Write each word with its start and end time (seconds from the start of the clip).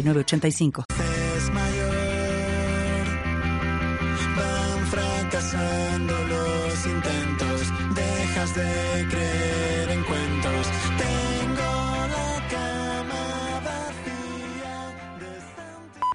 8985. 0.00 0.84
Es 1.36 1.50
mayor, 1.52 3.06
van 4.36 4.86
fracasando 4.86 6.14
los 6.24 6.86
intentos, 6.86 7.60
dejas 7.94 8.54
de 8.54 9.06
creer 9.10 9.90
en 9.90 10.04
cuentos. 10.04 10.66
Tengo 10.96 12.06
la 12.08 12.48
cama 12.48 13.60
vacía 13.64 14.74
de 15.18 15.40
sentimientos. 15.40 16.08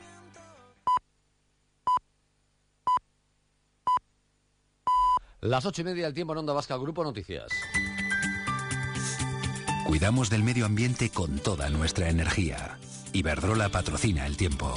Las 5.41 5.65
ocho 5.65 5.81
y 5.81 5.85
media 5.85 6.05
del 6.05 6.13
tiempo 6.13 6.33
en 6.33 6.39
Onda 6.39 6.53
Vasca, 6.53 6.75
Grupo 6.77 7.03
Noticias. 7.03 7.51
Cuidamos 9.85 10.31
del 10.31 10.43
medio 10.43 10.65
ambiente 10.65 11.11
con 11.11 11.37
toda 11.37 11.69
nuestra 11.69 12.09
energía. 12.09 12.79
Iberdrola 13.15 13.69
patrocina 13.69 14.27
el 14.27 14.35
tiempo. 14.35 14.75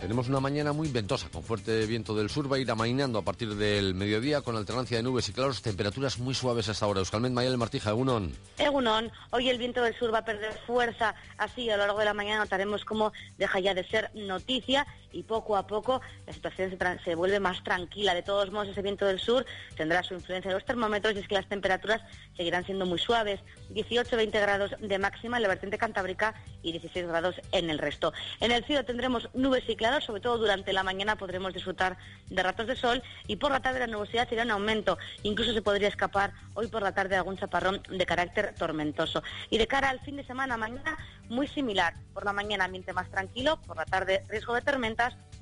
Tenemos 0.00 0.28
una 0.28 0.40
mañana 0.40 0.72
muy 0.72 0.88
ventosa, 0.88 1.28
con 1.28 1.42
fuerte 1.42 1.84
viento 1.84 2.14
del 2.14 2.30
sur, 2.30 2.50
va 2.50 2.56
a 2.56 2.58
ir 2.58 2.70
amainando 2.70 3.18
a 3.18 3.22
partir 3.22 3.56
del 3.56 3.94
mediodía 3.94 4.40
con 4.40 4.56
alternancia 4.56 4.96
de 4.96 5.02
nubes 5.02 5.28
y 5.28 5.32
claros, 5.32 5.60
temperaturas 5.60 6.18
muy 6.18 6.32
suaves 6.32 6.70
hasta 6.70 6.86
ahora. 6.86 7.00
Euskalmet 7.00 7.32
Mayel 7.32 7.58
Martija, 7.58 7.90
Egunon. 7.90 8.32
Egunon, 8.56 9.12
hoy 9.32 9.50
el 9.50 9.58
viento 9.58 9.82
del 9.82 9.98
sur 9.98 10.14
va 10.14 10.18
a 10.18 10.24
perder 10.24 10.58
fuerza, 10.66 11.14
así 11.36 11.68
a 11.68 11.76
lo 11.76 11.82
largo 11.86 11.98
de 11.98 12.06
la 12.06 12.14
mañana 12.14 12.38
notaremos 12.38 12.86
cómo 12.86 13.12
deja 13.36 13.60
ya 13.60 13.74
de 13.74 13.84
ser 13.86 14.10
noticia 14.14 14.86
y 15.16 15.22
poco 15.22 15.56
a 15.56 15.66
poco 15.66 16.00
la 16.26 16.32
situación 16.32 16.76
se, 17.04 17.14
vuelve 17.14 17.40
más 17.40 17.64
tranquila. 17.64 18.14
De 18.14 18.22
todos 18.22 18.50
modos, 18.50 18.68
ese 18.68 18.82
viento 18.82 19.06
del 19.06 19.18
sur 19.18 19.46
tendrá 19.76 20.02
su 20.02 20.14
influencia 20.14 20.50
en 20.50 20.54
los 20.54 20.64
termómetros 20.64 21.14
y 21.14 21.20
es 21.20 21.28
que 21.28 21.34
las 21.34 21.48
temperaturas 21.48 22.02
seguirán 22.36 22.64
siendo 22.64 22.84
muy 22.84 22.98
suaves, 22.98 23.40
18-20 23.70 24.30
grados 24.32 24.70
de 24.78 24.98
máxima 24.98 25.38
en 25.38 25.42
la 25.42 25.48
vertiente 25.48 25.78
cantábrica 25.78 26.34
y 26.62 26.72
16 26.72 27.06
grados 27.06 27.36
en 27.52 27.70
el 27.70 27.78
resto. 27.78 28.12
En 28.40 28.52
el 28.52 28.64
cielo 28.64 28.84
tendremos 28.84 29.28
nubes 29.34 29.64
y 29.68 29.76
claros, 29.76 30.04
sobre 30.04 30.20
todo 30.20 30.38
durante 30.38 30.72
la 30.72 30.82
mañana 30.82 31.16
podremos 31.16 31.54
disfrutar 31.54 31.96
de 32.28 32.42
ratos 32.42 32.66
de 32.66 32.76
sol 32.76 33.02
y 33.26 33.36
por 33.36 33.50
la 33.50 33.60
tarde 33.60 33.80
la 33.80 33.86
nubosidad 33.86 34.28
será 34.28 34.42
en 34.42 34.50
aumento. 34.50 34.98
Incluso 35.22 35.54
se 35.54 35.62
podría 35.62 35.88
escapar 35.88 36.32
hoy 36.54 36.66
por 36.66 36.82
la 36.82 36.92
tarde 36.92 37.16
algún 37.16 37.38
chaparrón 37.38 37.80
de 37.88 38.06
carácter 38.06 38.54
tormentoso. 38.58 39.22
Y 39.48 39.58
de 39.58 39.66
cara 39.66 39.88
al 39.88 40.00
fin 40.00 40.16
de 40.16 40.24
semana, 40.24 40.56
mañana 40.56 40.98
muy 41.28 41.48
similar. 41.48 41.94
Por 42.12 42.24
la 42.24 42.32
mañana 42.32 42.64
ambiente 42.64 42.92
más 42.92 43.10
tranquilo, 43.10 43.60
por 43.66 43.76
la 43.76 43.84
tarde 43.84 44.24
riesgo 44.28 44.54
de 44.54 44.62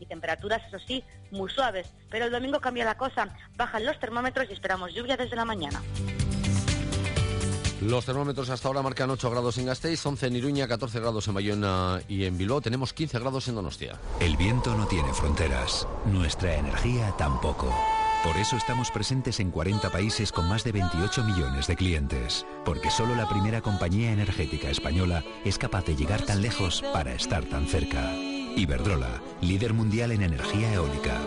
y 0.00 0.06
temperaturas, 0.06 0.62
eso 0.68 0.78
sí, 0.86 1.04
muy 1.30 1.50
suaves. 1.50 1.86
Pero 2.10 2.26
el 2.26 2.32
domingo 2.32 2.60
cambia 2.60 2.84
la 2.84 2.96
cosa, 2.96 3.28
bajan 3.56 3.84
los 3.84 3.98
termómetros 3.98 4.48
y 4.50 4.52
esperamos 4.52 4.94
lluvia 4.94 5.16
desde 5.16 5.36
la 5.36 5.44
mañana. 5.44 5.82
Los 7.80 8.06
termómetros 8.06 8.48
hasta 8.48 8.68
ahora 8.68 8.82
marcan 8.82 9.10
8 9.10 9.30
grados 9.30 9.58
en 9.58 9.66
Gasteiz, 9.66 10.04
11 10.06 10.28
en 10.28 10.36
Iruña, 10.36 10.68
14 10.68 11.00
grados 11.00 11.28
en 11.28 11.34
Bayona 11.34 12.00
y 12.08 12.24
en 12.24 12.38
Bilbao. 12.38 12.62
Tenemos 12.62 12.94
15 12.94 13.18
grados 13.18 13.48
en 13.48 13.56
Donostia. 13.56 13.98
El 14.20 14.36
viento 14.36 14.74
no 14.74 14.86
tiene 14.86 15.12
fronteras, 15.12 15.86
nuestra 16.06 16.54
energía 16.54 17.12
tampoco. 17.18 17.74
Por 18.22 18.38
eso 18.38 18.56
estamos 18.56 18.90
presentes 18.90 19.38
en 19.38 19.50
40 19.50 19.90
países 19.90 20.32
con 20.32 20.48
más 20.48 20.64
de 20.64 20.72
28 20.72 21.24
millones 21.24 21.66
de 21.66 21.76
clientes, 21.76 22.46
porque 22.64 22.90
solo 22.90 23.14
la 23.14 23.28
primera 23.28 23.60
compañía 23.60 24.12
energética 24.12 24.70
española 24.70 25.22
es 25.44 25.58
capaz 25.58 25.84
de 25.84 25.94
llegar 25.94 26.22
tan 26.22 26.40
lejos 26.40 26.82
para 26.94 27.12
estar 27.12 27.44
tan 27.44 27.66
cerca. 27.66 28.14
Iberdrola, 28.56 29.20
líder 29.40 29.72
mundial 29.72 30.12
en 30.12 30.22
energía 30.22 30.72
eólica. 30.74 31.20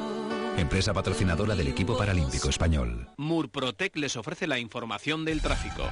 Empresa 0.57 0.93
patrocinadora 0.93 1.55
del 1.55 1.67
equipo 1.67 1.97
paralímpico 1.97 2.49
español. 2.49 3.09
Murprotec 3.17 3.97
les 3.97 4.15
ofrece 4.15 4.47
la 4.47 4.59
información 4.59 5.25
del 5.25 5.41
tráfico. 5.41 5.83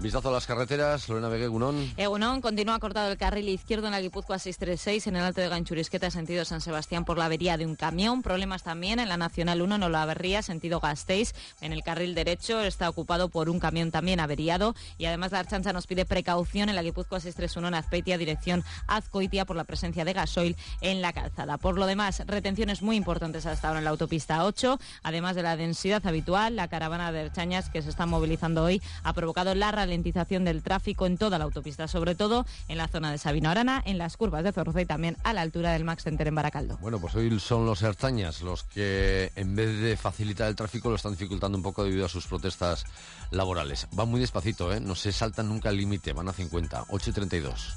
Vistazo 0.00 0.28
a 0.28 0.32
las 0.32 0.46
carreteras, 0.46 1.08
Lorena 1.08 1.28
Begue, 1.28 1.48
Gunón. 1.48 1.92
Egunon 1.96 2.40
continúa 2.40 2.78
cortado 2.78 3.10
el 3.10 3.18
carril 3.18 3.48
izquierdo 3.48 3.88
en 3.88 3.92
la 3.92 4.00
Guipúzcoa 4.00 4.38
636 4.38 5.08
en 5.08 5.16
el 5.16 5.24
Alto 5.24 5.40
de 5.40 5.48
Ganchurisqueta, 5.48 6.12
sentido 6.12 6.44
San 6.44 6.60
Sebastián, 6.60 7.04
por 7.04 7.18
la 7.18 7.24
avería 7.24 7.56
de 7.56 7.66
un 7.66 7.74
camión. 7.74 8.22
Problemas 8.22 8.62
también 8.62 9.00
en 9.00 9.08
la 9.08 9.16
Nacional 9.16 9.60
1 9.60 9.74
en 9.74 9.82
Olavarría, 9.82 10.42
sentido 10.42 10.78
Gasteiz. 10.78 11.34
En 11.60 11.72
el 11.72 11.82
carril 11.82 12.14
derecho 12.14 12.60
está 12.60 12.88
ocupado 12.88 13.28
por 13.28 13.50
un 13.50 13.58
camión 13.58 13.90
también 13.90 14.20
averiado. 14.20 14.76
Y 14.98 15.06
además 15.06 15.32
la 15.32 15.40
Archancha 15.40 15.72
nos 15.72 15.88
pide 15.88 16.04
precaución 16.04 16.68
en 16.68 16.76
la 16.76 16.84
Guipúzcoa 16.84 17.18
631 17.18 17.66
en 17.66 17.74
Azpeitia, 17.74 18.18
dirección 18.18 18.62
Azcoitia, 18.86 19.46
por 19.46 19.56
la 19.56 19.64
presencia 19.64 20.04
de 20.04 20.12
gasoil 20.12 20.56
en 20.80 21.02
la 21.02 21.12
calzada. 21.12 21.58
Por 21.58 21.76
lo 21.76 21.86
demás, 21.86 22.22
retenciones 22.24 22.82
muy 22.82 22.94
importantes 22.94 23.46
hasta 23.46 23.66
ahora 23.66 23.80
en 23.80 23.84
la 23.84 23.90
autopista 23.90 24.44
8. 24.44 24.78
Además 25.02 25.34
de 25.34 25.42
la 25.42 25.56
densidad 25.56 26.06
habitual, 26.06 26.54
la 26.54 26.68
caravana 26.68 27.10
de 27.10 27.22
Erchañas 27.22 27.68
que 27.68 27.82
se 27.82 27.90
está 27.90 28.06
movilizando 28.06 28.62
hoy 28.62 28.80
ha 29.02 29.12
provocado 29.12 29.56
la 29.56 29.72
ralentización 29.88 30.44
del 30.44 30.62
tráfico 30.62 31.06
en 31.06 31.16
toda 31.16 31.38
la 31.38 31.44
autopista, 31.44 31.88
sobre 31.88 32.14
todo 32.14 32.44
en 32.68 32.76
la 32.76 32.88
zona 32.88 33.10
de 33.10 33.16
Sabino 33.16 33.48
Arana, 33.48 33.82
en 33.86 33.96
las 33.96 34.16
curvas 34.18 34.44
de 34.44 34.52
Zorroza 34.52 34.82
y 34.82 34.86
también 34.86 35.16
a 35.24 35.32
la 35.32 35.40
altura 35.40 35.72
del 35.72 35.84
Max 35.84 36.02
Center 36.02 36.28
en 36.28 36.34
Baracaldo. 36.34 36.76
Bueno, 36.82 37.00
pues 37.00 37.14
hoy 37.14 37.40
son 37.40 37.64
los 37.64 37.82
Erzañas 37.82 38.42
los 38.42 38.64
que 38.64 39.32
en 39.34 39.56
vez 39.56 39.80
de 39.80 39.96
facilitar 39.96 40.48
el 40.48 40.56
tráfico 40.56 40.90
lo 40.90 40.96
están 40.96 41.12
dificultando 41.12 41.56
un 41.56 41.64
poco 41.64 41.84
debido 41.84 42.04
a 42.04 42.08
sus 42.08 42.26
protestas 42.26 42.84
laborales. 43.30 43.88
Van 43.92 44.08
muy 44.08 44.20
despacito, 44.20 44.72
¿eh? 44.72 44.80
No 44.80 44.94
se 44.94 45.10
saltan 45.10 45.48
nunca 45.48 45.70
el 45.70 45.78
límite, 45.78 46.12
van 46.12 46.28
a 46.28 46.32
50, 46.34 46.84
8 46.90 47.10
y 47.10 47.12
32. 47.12 47.74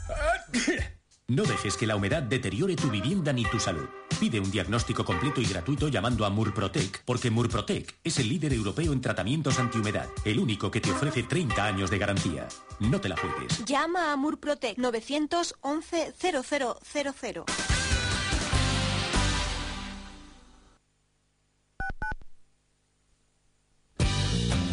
No 1.27 1.43
dejes 1.43 1.77
que 1.77 1.87
la 1.87 1.95
humedad 1.95 2.23
deteriore 2.23 2.75
tu 2.75 2.89
vivienda 2.89 3.31
ni 3.31 3.45
tu 3.45 3.57
salud. 3.57 3.87
Pide 4.21 4.39
un 4.39 4.51
diagnóstico 4.51 5.03
completo 5.03 5.41
y 5.41 5.45
gratuito 5.45 5.87
llamando 5.87 6.25
a 6.25 6.29
Murprotec, 6.29 7.03
porque 7.05 7.31
Murprotec 7.31 7.95
es 8.03 8.19
el 8.19 8.29
líder 8.29 8.53
europeo 8.53 8.93
en 8.93 9.01
tratamientos 9.01 9.57
antihumedad, 9.57 10.07
el 10.23 10.37
único 10.37 10.69
que 10.69 10.79
te 10.79 10.91
ofrece 10.91 11.23
30 11.23 11.65
años 11.65 11.89
de 11.89 11.97
garantía. 11.97 12.47
No 12.79 13.01
te 13.01 13.09
la 13.09 13.17
juegues. 13.17 13.65
Llama 13.65 14.11
a 14.11 14.15
Murprotec 14.17 14.77
911 14.77 16.13
0000. 16.21 17.70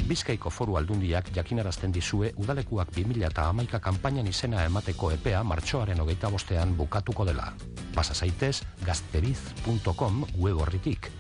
Bizkaiko 0.09 0.51
foru 0.51 0.79
aldundiak 0.81 1.29
jakinarazten 1.37 1.93
dizue 1.93 2.31
udalekuak 2.41 2.95
2000 2.97 3.27
eta 3.29 3.45
hamaika 3.51 3.81
kanpainan 3.85 4.31
izena 4.31 4.65
emateko 4.65 5.11
epea 5.19 5.43
martxoaren 5.45 6.01
hogeita 6.01 6.31
bostean 6.33 6.73
bukatuko 6.79 7.27
dela. 7.29 7.51
Pasa 7.95 8.15
zaitez 8.15 8.63
gazteriz.com 8.87 10.25
web 10.39 10.63
horritik. 10.65 11.11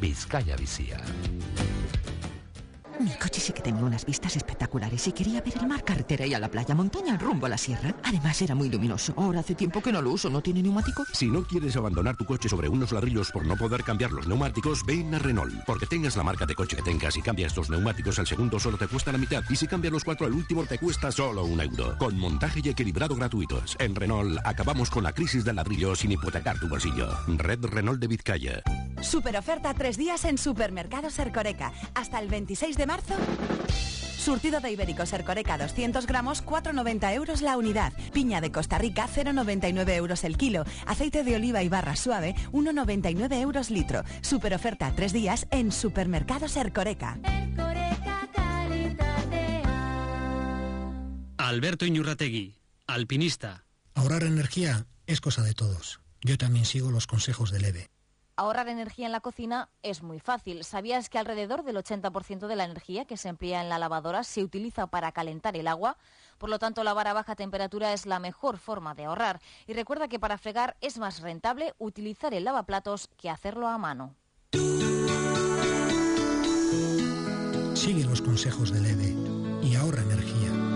Bizkaia 0.00 0.58
bizia. 0.58 0.98
Mi 3.00 3.10
coche 3.18 3.40
sí 3.40 3.52
que 3.52 3.62
tenía 3.62 3.82
unas 3.82 4.04
vistas 4.04 4.36
espectaculares 4.36 5.06
y 5.08 5.12
quería 5.12 5.40
ver 5.40 5.54
el 5.58 5.66
mar, 5.66 5.84
carretera 5.84 6.26
y 6.26 6.34
a 6.34 6.38
la 6.38 6.48
playa, 6.48 6.74
montaña, 6.74 7.16
rumbo 7.16 7.46
a 7.46 7.48
la 7.48 7.58
sierra. 7.58 7.94
Además 8.04 8.40
era 8.42 8.54
muy 8.54 8.68
luminoso. 8.68 9.14
Ahora 9.16 9.40
hace 9.40 9.54
tiempo 9.54 9.82
que 9.82 9.92
no 9.92 10.02
lo 10.02 10.12
uso, 10.12 10.30
¿no 10.30 10.40
tiene 10.40 10.62
neumáticos? 10.62 11.08
Si 11.12 11.28
no 11.28 11.42
quieres 11.44 11.76
abandonar 11.76 12.16
tu 12.16 12.24
coche 12.24 12.48
sobre 12.48 12.68
unos 12.68 12.92
ladrillos 12.92 13.30
por 13.32 13.46
no 13.46 13.56
poder 13.56 13.82
cambiar 13.82 14.12
los 14.12 14.26
neumáticos, 14.26 14.84
ven 14.86 15.14
a 15.14 15.18
Renault. 15.18 15.64
Porque 15.66 15.86
tengas 15.86 16.16
la 16.16 16.22
marca 16.22 16.46
de 16.46 16.54
coche 16.54 16.76
que 16.76 16.82
tengas 16.82 17.16
y 17.16 17.22
cambias 17.22 17.52
estos 17.52 17.70
neumáticos 17.70 18.18
al 18.18 18.26
segundo 18.26 18.58
solo 18.58 18.76
te 18.76 18.86
cuesta 18.86 19.12
la 19.12 19.18
mitad. 19.18 19.42
Y 19.48 19.56
si 19.56 19.66
cambias 19.66 19.92
los 19.92 20.04
cuatro 20.04 20.26
al 20.26 20.32
último 20.32 20.64
te 20.64 20.78
cuesta 20.78 21.10
solo 21.10 21.44
un 21.44 21.60
euro. 21.60 21.96
Con 21.98 22.18
montaje 22.18 22.60
y 22.62 22.68
equilibrado 22.68 23.16
gratuitos. 23.16 23.76
En 23.78 23.94
Renault 23.94 24.38
acabamos 24.44 24.90
con 24.90 25.04
la 25.04 25.12
crisis 25.12 25.44
del 25.44 25.56
ladrillo 25.56 25.94
sin 25.96 26.12
hipotecar 26.12 26.58
tu 26.58 26.68
bolsillo. 26.68 27.08
Red 27.26 27.64
Renault 27.64 28.00
de 28.00 28.06
Vizcaya. 28.06 28.62
Super 29.02 29.36
oferta 29.36 29.74
tres 29.74 29.96
días 29.96 30.24
en 30.24 30.38
Supermercados 30.38 31.18
Ercoreca. 31.18 31.72
Hasta 31.94 32.20
el 32.20 32.28
26 32.28 32.76
de 32.76 32.81
marzo. 32.86 33.14
Surtido 34.22 34.60
de 34.60 34.70
Ibéricos 34.70 35.12
Ercoreca 35.12 35.58
200 35.58 36.06
gramos, 36.06 36.44
4,90 36.44 37.12
euros 37.14 37.42
la 37.42 37.56
unidad. 37.56 37.92
Piña 38.12 38.40
de 38.40 38.52
Costa 38.52 38.78
Rica, 38.78 39.08
0,99 39.12 39.96
euros 39.96 40.22
el 40.22 40.36
kilo. 40.36 40.64
Aceite 40.86 41.24
de 41.24 41.34
oliva 41.34 41.62
y 41.64 41.68
barra 41.68 41.96
suave, 41.96 42.36
1,99 42.52 43.40
euros 43.40 43.70
litro. 43.70 44.04
Super 44.20 44.54
oferta 44.54 44.92
tres 44.94 45.12
días 45.12 45.48
en 45.50 45.72
Supermercados 45.72 46.56
Ercoreca. 46.56 47.18
Alberto 51.36 51.84
Iñurrategui, 51.84 52.54
alpinista. 52.86 53.64
Ahorrar 53.94 54.22
energía 54.22 54.86
es 55.06 55.20
cosa 55.20 55.42
de 55.42 55.54
todos. 55.54 56.00
Yo 56.20 56.38
también 56.38 56.64
sigo 56.64 56.92
los 56.92 57.08
consejos 57.08 57.50
del 57.50 57.64
EVE. 57.64 57.90
Ahorrar 58.34 58.68
energía 58.68 59.04
en 59.06 59.12
la 59.12 59.20
cocina 59.20 59.68
es 59.82 60.02
muy 60.02 60.18
fácil. 60.18 60.64
¿Sabías 60.64 61.10
que 61.10 61.18
alrededor 61.18 61.64
del 61.64 61.76
80% 61.76 62.46
de 62.46 62.56
la 62.56 62.64
energía 62.64 63.04
que 63.04 63.18
se 63.18 63.28
emplea 63.28 63.60
en 63.60 63.68
la 63.68 63.78
lavadora 63.78 64.24
se 64.24 64.42
utiliza 64.42 64.86
para 64.86 65.12
calentar 65.12 65.54
el 65.56 65.68
agua? 65.68 65.98
Por 66.38 66.48
lo 66.48 66.58
tanto, 66.58 66.82
lavar 66.82 67.08
a 67.08 67.12
baja 67.12 67.36
temperatura 67.36 67.92
es 67.92 68.06
la 68.06 68.20
mejor 68.20 68.56
forma 68.56 68.94
de 68.94 69.04
ahorrar. 69.04 69.40
Y 69.66 69.74
recuerda 69.74 70.08
que 70.08 70.18
para 70.18 70.38
fregar 70.38 70.76
es 70.80 70.96
más 70.96 71.20
rentable 71.20 71.74
utilizar 71.78 72.32
el 72.32 72.44
lavaplatos 72.44 73.08
que 73.18 73.28
hacerlo 73.28 73.68
a 73.68 73.76
mano. 73.76 74.14
Sigue 77.74 78.04
los 78.04 78.22
consejos 78.22 78.72
del 78.72 78.86
EDE 78.86 79.66
y 79.66 79.74
ahorra 79.74 80.02
energía. 80.02 80.71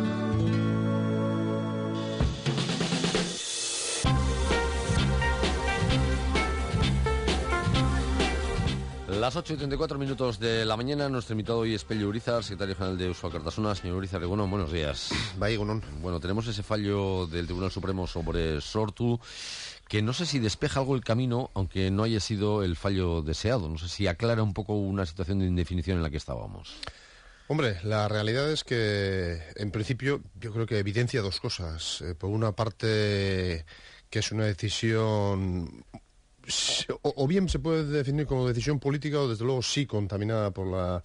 Las 9.26 9.34
8 9.34 9.54
y 9.54 9.56
34 9.56 9.98
minutos 9.98 10.38
de 10.38 10.64
la 10.64 10.76
mañana, 10.76 11.08
nuestro 11.08 11.32
invitado 11.32 11.58
hoy 11.58 11.74
es 11.74 11.82
Pello 11.82 12.06
Urizar, 12.06 12.44
secretario 12.44 12.76
general 12.76 12.96
de 12.96 13.10
Usual 13.10 13.32
Cartasuna. 13.32 13.74
Señor 13.74 13.96
Urizar, 13.96 14.24
bueno, 14.24 14.46
buenos 14.46 14.70
días. 14.70 15.10
Bueno, 16.00 16.20
tenemos 16.20 16.46
ese 16.46 16.62
fallo 16.62 17.26
del 17.26 17.46
Tribunal 17.46 17.72
Supremo 17.72 18.06
sobre 18.06 18.60
Sortu, 18.60 19.18
que 19.88 20.00
no 20.00 20.12
sé 20.12 20.26
si 20.26 20.38
despeja 20.38 20.78
algo 20.78 20.94
el 20.94 21.02
camino, 21.02 21.50
aunque 21.54 21.90
no 21.90 22.04
haya 22.04 22.20
sido 22.20 22.62
el 22.62 22.76
fallo 22.76 23.20
deseado. 23.20 23.68
No 23.68 23.78
sé 23.78 23.88
si 23.88 24.06
aclara 24.06 24.44
un 24.44 24.54
poco 24.54 24.74
una 24.74 25.04
situación 25.04 25.40
de 25.40 25.46
indefinición 25.46 25.96
en 25.96 26.04
la 26.04 26.10
que 26.10 26.18
estábamos. 26.18 26.76
Hombre, 27.48 27.80
la 27.82 28.06
realidad 28.06 28.48
es 28.52 28.62
que, 28.62 29.42
en 29.56 29.72
principio, 29.72 30.22
yo 30.38 30.52
creo 30.52 30.66
que 30.66 30.78
evidencia 30.78 31.20
dos 31.20 31.40
cosas. 31.40 32.00
Eh, 32.02 32.14
por 32.14 32.30
una 32.30 32.52
parte, 32.52 33.66
que 34.08 34.20
es 34.20 34.30
una 34.30 34.44
decisión 34.44 35.84
o, 37.02 37.26
bien 37.26 37.48
se 37.48 37.58
puede 37.58 37.84
definir 37.84 38.26
como 38.26 38.46
decisión 38.46 38.78
política 38.78 39.20
o 39.20 39.28
desde 39.28 39.44
luego 39.44 39.62
sí 39.62 39.86
contaminada 39.86 40.50
por 40.50 40.66
la, 40.66 41.02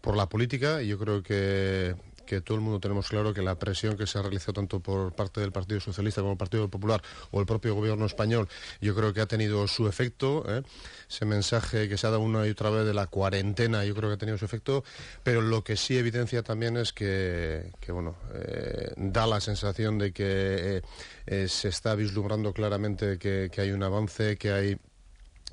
por 0.00 0.16
la 0.16 0.28
política. 0.28 0.82
Y 0.82 0.88
yo 0.88 0.98
creo 0.98 1.22
que, 1.22 1.94
que 2.26 2.40
todo 2.40 2.56
el 2.56 2.62
mundo 2.62 2.80
tenemos 2.80 3.08
claro 3.08 3.34
que 3.34 3.42
la 3.42 3.58
presión 3.58 3.96
que 3.96 4.06
se 4.06 4.18
ha 4.18 4.22
realizado 4.22 4.54
tanto 4.54 4.80
por 4.80 5.14
parte 5.14 5.40
del 5.40 5.52
Partido 5.52 5.80
Socialista 5.80 6.20
como 6.20 6.32
el 6.32 6.38
Partido 6.38 6.68
Popular 6.68 7.02
o 7.30 7.40
el 7.40 7.46
propio 7.46 7.74
gobierno 7.74 8.06
español, 8.06 8.48
yo 8.80 8.94
creo 8.94 9.12
que 9.12 9.20
ha 9.20 9.26
tenido 9.26 9.66
su 9.68 9.88
efecto. 9.88 10.44
¿eh? 10.48 10.62
Ese 11.08 11.24
mensaje 11.24 11.88
que 11.88 11.96
se 11.96 12.06
ha 12.06 12.10
dado 12.10 12.22
una 12.22 12.46
y 12.46 12.50
otra 12.50 12.70
vez 12.70 12.86
de 12.86 12.94
la 12.94 13.06
cuarentena, 13.06 13.84
yo 13.84 13.94
creo 13.94 14.10
que 14.10 14.14
ha 14.14 14.18
tenido 14.18 14.38
su 14.38 14.44
efecto. 14.44 14.84
Pero 15.22 15.40
lo 15.40 15.62
que 15.64 15.76
sí 15.76 15.96
evidencia 15.96 16.42
también 16.42 16.76
es 16.76 16.92
que, 16.92 17.70
bueno, 17.88 18.16
eh, 18.34 18.92
da 18.96 19.26
la 19.26 19.40
sensación 19.40 19.98
de 19.98 20.12
que 20.12 20.82
eh, 21.26 21.48
se 21.48 21.68
está 21.68 21.94
vislumbrando 21.94 22.52
claramente 22.52 23.18
que 23.18 23.50
hay 23.56 23.70
un 23.70 23.82
avance, 23.82 24.36
que 24.36 24.52
hay 24.52 24.78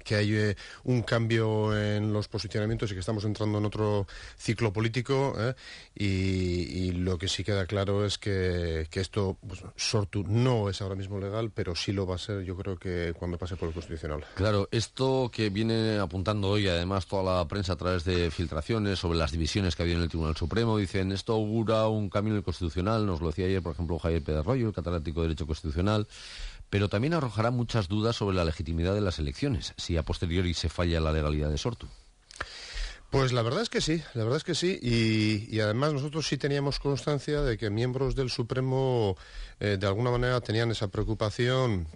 que 0.04 0.16
hay 0.16 0.34
eh, 0.34 0.56
un 0.84 1.02
cambio 1.04 1.78
en 1.78 2.14
los 2.14 2.28
posicionamientos 2.28 2.92
y 2.92 2.94
que 2.94 3.00
estamos 3.00 3.24
entrando 3.26 3.58
en 3.58 3.66
otro 3.66 4.08
ciclo 4.38 4.74
político 4.74 5.36
¿eh? 5.38 5.54
y, 5.96 6.92
lo 7.00 7.18
que 7.18 7.28
sí 7.28 7.44
queda 7.44 7.66
claro 7.66 8.06
es 8.06 8.18
que, 8.18 8.88
que 8.90 9.00
esto, 9.00 9.38
pues, 9.48 9.64
Sortu 9.76 10.24
no 10.28 10.70
es 10.70 10.82
ahora 10.82 10.96
mismo 10.96 11.20
legal, 11.20 11.52
pero 11.54 11.76
sí 11.76 11.92
lo 11.92 12.06
va 12.06 12.16
a 12.16 12.18
ser 12.18 12.44
yo 12.44 12.56
creo 12.56 12.78
que 12.78 13.14
cuando 13.18 13.38
pase 13.38 13.56
por 13.56 13.70
el 13.70 13.74
Constitucional. 13.74 14.26
Claro, 14.36 14.68
esto 14.72 15.30
que 15.34 15.50
viene 15.50 15.98
apuntando 16.00 16.50
hoy, 16.50 16.68
además, 16.68 17.06
toda 17.06 17.38
la 17.38 17.48
prensa 17.48 17.74
a 17.74 17.78
través 17.78 18.04
de 18.04 18.32
filtraciones 18.32 19.00
sobre 19.00 19.18
las 19.18 19.32
divisiones 19.32 19.76
que 19.76 19.84
ha 19.84 19.86
habido 19.86 19.98
en 19.98 20.04
el 20.04 20.10
Tribunal 20.10 20.36
Supremo, 20.36 20.78
dicen 20.78 21.12
esto 21.12 21.34
augura 21.34 21.88
un 21.88 22.10
camino 22.10 22.36
en 22.36 22.40
el 22.40 22.44
Constitucional, 22.44 23.06
nos 23.06 23.22
lo 23.22 23.28
decía 23.28 23.46
ayer, 23.46 23.62
por 23.62 23.74
ejemplo, 23.74 24.00
Javier 24.00 24.24
Pedarroyo, 24.24 24.68
el 24.68 24.74
catedrático 24.74 25.22
de 25.22 25.28
Derecho 25.28 25.48
Constitucional, 25.48 26.08
pero 26.70 26.90
también 26.90 27.14
arrojará 27.14 27.52
muchas 27.52 27.88
dudas 27.88 28.16
sobre 28.16 28.36
la 28.36 28.46
legitimidad 28.46 28.94
de 28.94 29.02
las 29.02 29.20
elecciones, 29.20 29.74
si 29.90 29.98
a 29.98 30.04
posteriori 30.04 30.54
se 30.54 30.70
falla 30.70 31.00
la 31.00 31.12
legalidad 31.12 31.50
de 31.50 31.58
Sortu. 31.58 31.88
Pues 33.10 33.34
la 33.34 33.42
verdad 33.42 33.64
es 33.64 33.70
que 33.70 33.82
sí, 33.82 34.04
la 34.14 34.22
verdad 34.22 34.38
es 34.38 34.44
que 34.44 34.54
sí, 34.54 34.78
y, 34.84 35.60
además 35.62 35.94
nosotros 35.94 36.28
sí 36.28 36.38
teníamos 36.38 36.78
constancia 36.78 37.42
de 37.42 37.58
que 37.58 37.72
miembros 37.72 38.14
del 38.14 38.30
Supremo 38.30 39.18
eh, 39.60 39.78
de 39.80 39.88
alguna 39.88 40.12
manera 40.12 40.42
tenían 40.42 40.70
esa 40.70 40.90
preocupación 40.90 41.88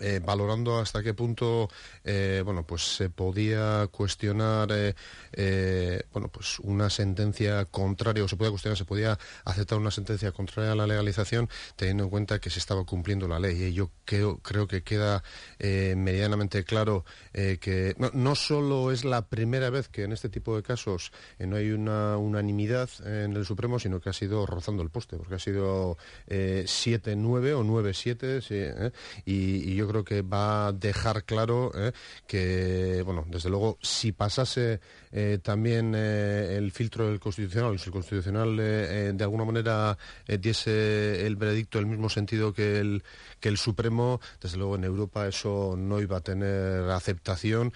eh, 0.00 0.20
valorando 0.22 0.78
hasta 0.78 1.00
qué 1.00 1.14
punto 1.14 1.70
eh, 2.04 2.42
bueno 2.44 2.66
pues 2.66 2.82
se 2.82 3.08
podía 3.08 3.86
cuestionar 3.86 4.68
eh, 4.72 6.02
bueno 6.12 6.28
pues 6.28 6.58
una 6.58 6.90
sentencia 6.90 7.64
contraria 7.66 8.24
o 8.24 8.28
se 8.28 8.36
podía 8.36 8.50
cuestionar 8.50 8.76
se 8.76 8.84
podía 8.84 9.16
aceptar 9.44 9.78
una 9.78 9.92
sentencia 9.92 10.32
contraria 10.32 10.72
a 10.72 10.74
la 10.74 10.88
legalización 10.88 11.48
teniendo 11.76 12.04
en 12.04 12.10
cuenta 12.10 12.40
que 12.40 12.50
se 12.50 12.58
estaba 12.58 12.84
cumpliendo 12.84 13.28
la 13.28 13.38
ley 13.38 13.62
y 13.62 13.72
yo 13.72 13.90
creo, 14.04 14.38
creo 14.38 14.66
que 14.66 14.82
queda 14.82 15.22
medianamente 15.58 16.64
claro 16.64 17.04
que 17.32 17.94
no, 18.12 18.34
solo 18.34 18.90
es 18.90 19.04
la 19.04 19.28
primera 19.28 19.70
vez 19.70 19.88
que 19.88 20.02
en 20.02 20.12
este 20.12 20.28
tipo 20.28 20.56
de 20.56 20.62
casos 20.62 21.12
no 21.38 21.56
hay 21.56 21.70
una 21.70 22.16
unanimidad 22.18 22.90
en 23.04 23.34
el 23.34 23.46
Supremo 23.46 23.78
sino 23.78 24.00
que 24.00 24.10
ha 24.10 24.12
sido 24.12 24.46
rozando 24.46 24.82
el 24.82 24.90
poste 24.90 25.16
porque 25.16 25.36
ha 25.36 25.38
sido 25.38 25.96
7-9 26.28 27.52
o 27.54 27.64
9-7 27.64 28.40
sí, 28.40 28.54
¿eh? 28.56 28.90
y, 29.24 29.72
y 29.72 29.75
yo 29.76 29.86
creo 29.88 30.04
que 30.04 30.22
va 30.22 30.68
a 30.68 30.72
dejar 30.72 31.24
claro 31.24 31.70
eh, 31.74 31.92
que, 32.26 33.02
bueno, 33.04 33.24
desde 33.28 33.48
luego, 33.50 33.78
si 33.82 34.12
pasase 34.12 34.80
eh, 35.12 35.38
también 35.42 35.92
eh, 35.96 36.56
el 36.56 36.72
filtro 36.72 37.06
del 37.08 37.20
Constitucional, 37.20 37.78
si 37.78 37.86
el 37.86 37.92
Constitucional 37.92 38.56
de 38.56 39.16
alguna 39.24 39.44
manera 39.44 39.96
diese 40.40 41.26
el 41.26 41.36
veredicto 41.36 41.78
el 41.78 41.86
mismo 41.86 42.08
sentido 42.08 42.52
que 42.52 42.78
el, 42.80 43.02
que 43.40 43.48
el 43.48 43.56
Supremo, 43.58 44.20
desde 44.40 44.56
luego 44.58 44.76
en 44.76 44.84
Europa 44.84 45.26
eso 45.28 45.74
no 45.76 46.00
iba 46.00 46.18
a 46.18 46.20
tener 46.20 46.90
aceptación 46.90 47.72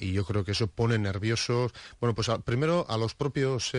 y 0.00 0.12
yo 0.12 0.24
creo 0.24 0.44
que 0.44 0.52
eso 0.52 0.66
pone 0.66 0.98
nerviosos, 0.98 1.72
bueno, 2.00 2.14
pues 2.14 2.28
primero 2.44 2.84
a 2.88 2.96
los 2.96 3.14
propios 3.14 3.72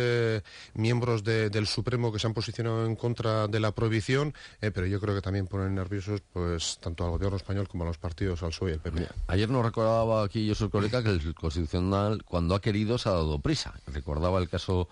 miembros 0.73 1.23
de- 1.23 1.49
del 1.49 1.67
Supremo 1.67 2.11
que 2.11 2.19
se 2.19 2.27
han 2.27 2.33
posicionado 2.33 2.85
en 2.85 2.95
contra 2.95 3.47
de 3.47 3.59
la 3.59 3.71
prohibición, 3.73 4.33
pero 4.59 4.85
yo 4.85 4.99
creo 4.99 5.15
que 5.15 5.21
también 5.21 5.47
ponen 5.47 5.75
nerviosos 5.75 6.21
pues 6.33 6.77
tanto 6.81 7.03
al 7.05 7.11
gobierno 7.11 7.37
español 7.37 7.64
como 7.67 7.83
a 7.83 7.87
los 7.87 7.97
partidos, 7.97 8.43
al 8.43 8.49
PSOE. 8.49 8.79
Ayer 9.27 9.49
nos 9.49 9.65
recordaba 9.65 10.23
aquí 10.23 10.47
José 10.49 10.69
Coleca 10.69 11.03
que 11.03 11.09
el 11.09 11.35
Constitucional, 11.35 12.23
cuando 12.23 12.55
ha 12.55 12.61
querido, 12.61 12.97
se 12.97 13.09
ha 13.09 13.13
dado 13.13 13.39
prisa. 13.39 13.73
Recordaba 13.87 14.39
el 14.39 14.49
caso 14.49 14.87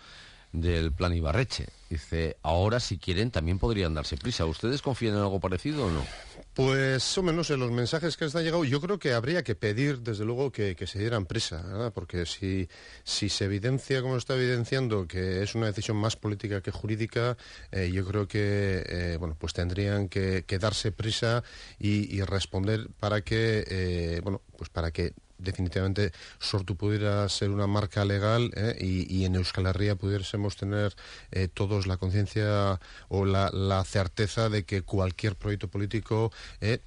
del 0.52 0.92
plan 0.92 1.14
Ibarreche. 1.14 1.68
Dice, 1.90 2.38
ahora 2.44 2.80
si 2.80 2.98
quieren 2.98 3.32
también 3.32 3.60
podrían 3.60 3.94
darse 3.94 4.18
prisa. 4.18 4.46
¿Ustedes 4.46 4.82
confían 4.82 5.16
en 5.16 5.22
algo 5.22 5.40
parecido 5.40 5.86
o 5.86 5.90
no? 5.90 6.04
Pues, 6.54 7.18
hombre, 7.18 7.36
no 7.36 7.44
sé, 7.44 7.58
los 7.58 7.72
mensajes 7.72 8.16
que 8.16 8.26
les 8.26 8.36
han 8.36 8.44
llegado, 8.44 8.64
yo 8.64 8.80
creo 8.80 9.00
que 9.00 9.14
habría 9.14 9.44
que 9.44 9.56
pedir, 9.56 10.02
desde 10.02 10.24
luego, 10.24 10.52
que, 10.52 10.76
se 10.86 11.00
dieran 11.00 11.26
prisa, 11.26 11.92
porque 11.96 12.28
si, 12.28 12.70
se 13.04 13.46
evidencia, 13.46 14.04
como 14.04 14.18
está 14.18 14.36
evidenciando, 14.36 15.08
que 15.08 15.42
es 15.42 15.56
una 15.56 15.66
decisión 15.66 15.98
más 15.98 16.16
política 16.16 16.62
que 16.62 16.70
jurídica, 16.70 17.38
eh, 17.72 17.90
yo 17.92 18.06
creo 18.06 18.28
que, 18.28 18.84
eh, 18.88 19.18
bueno, 19.20 19.36
pues 19.40 19.54
tendrían 19.54 20.10
que, 20.10 20.46
darse 20.60 20.92
prisa 20.92 21.44
y, 21.80 22.16
y 22.16 22.22
responder 22.22 22.88
para 23.00 23.22
que, 23.22 23.66
eh, 23.68 24.22
bueno, 24.24 24.44
pues 24.56 24.70
para 24.70 24.92
que 24.92 25.14
definitivamente 25.38 26.12
Sortu 26.40 26.76
pudiera 26.76 27.28
ser 27.30 27.50
una 27.50 27.68
marca 27.68 28.06
legal 28.06 28.52
¿eh? 28.56 28.78
y, 28.80 29.26
en 29.26 29.36
Euskal 29.36 29.68
Herria 29.68 29.96
pudiésemos 29.96 30.56
tener 30.56 30.96
eh, 31.32 31.48
todos 31.54 31.88
la 31.88 31.98
conciencia 31.98 32.80
o 33.10 33.26
la, 33.26 33.50
la 33.52 33.84
certeza 33.84 34.50
de 34.50 34.64
que 34.64 34.82
cualquier 34.82 35.36
proyecto 35.36 35.68
político 35.68 36.32
eh, 36.62 36.80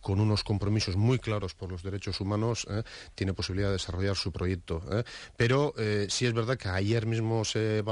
con 0.00 0.20
unos 0.20 0.44
compromisos 0.44 0.96
muy 0.96 1.18
claros 1.18 1.54
por 1.54 1.70
los 1.70 1.82
derechos 1.82 2.20
humanos, 2.20 2.66
¿eh? 2.70 2.82
tiene 3.14 3.34
posibilidad 3.34 3.68
de 3.68 3.74
desarrollar 3.74 4.16
su 4.16 4.32
proyecto. 4.32 4.82
¿eh? 4.90 5.04
Pero 5.36 5.74
eh, 5.76 6.06
sí 6.08 6.26
es 6.26 6.32
verdad 6.32 6.56
que 6.56 6.68
ayer 6.68 7.06
mismo 7.06 7.44
se, 7.44 7.82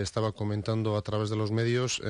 estaba 0.00 0.32
comentando 0.32 0.96
a 0.96 1.02
través 1.02 1.30
de 1.30 1.36
los 1.36 1.50
medios 1.50 2.02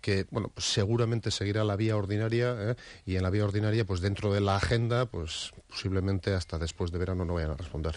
que 0.00 0.26
bueno, 0.30 0.50
pues 0.52 0.66
seguramente 0.66 1.30
seguirá 1.30 1.64
la 1.64 1.76
vía 1.76 1.96
ordinaria 1.96 2.76
y 3.04 3.16
en 3.16 3.22
la 3.22 3.30
vía 3.30 3.44
ordinaria, 3.44 3.84
pues 3.84 4.00
dentro 4.00 4.32
de 4.32 4.40
la 4.40 4.56
agenda, 4.56 5.06
pues 5.06 5.52
posiblemente 5.68 6.34
hasta 6.34 6.58
después 6.58 6.92
de 6.92 6.98
verano 6.98 7.24
no 7.24 7.34
vayan 7.34 7.52
a 7.52 7.56
responder. 7.56 7.94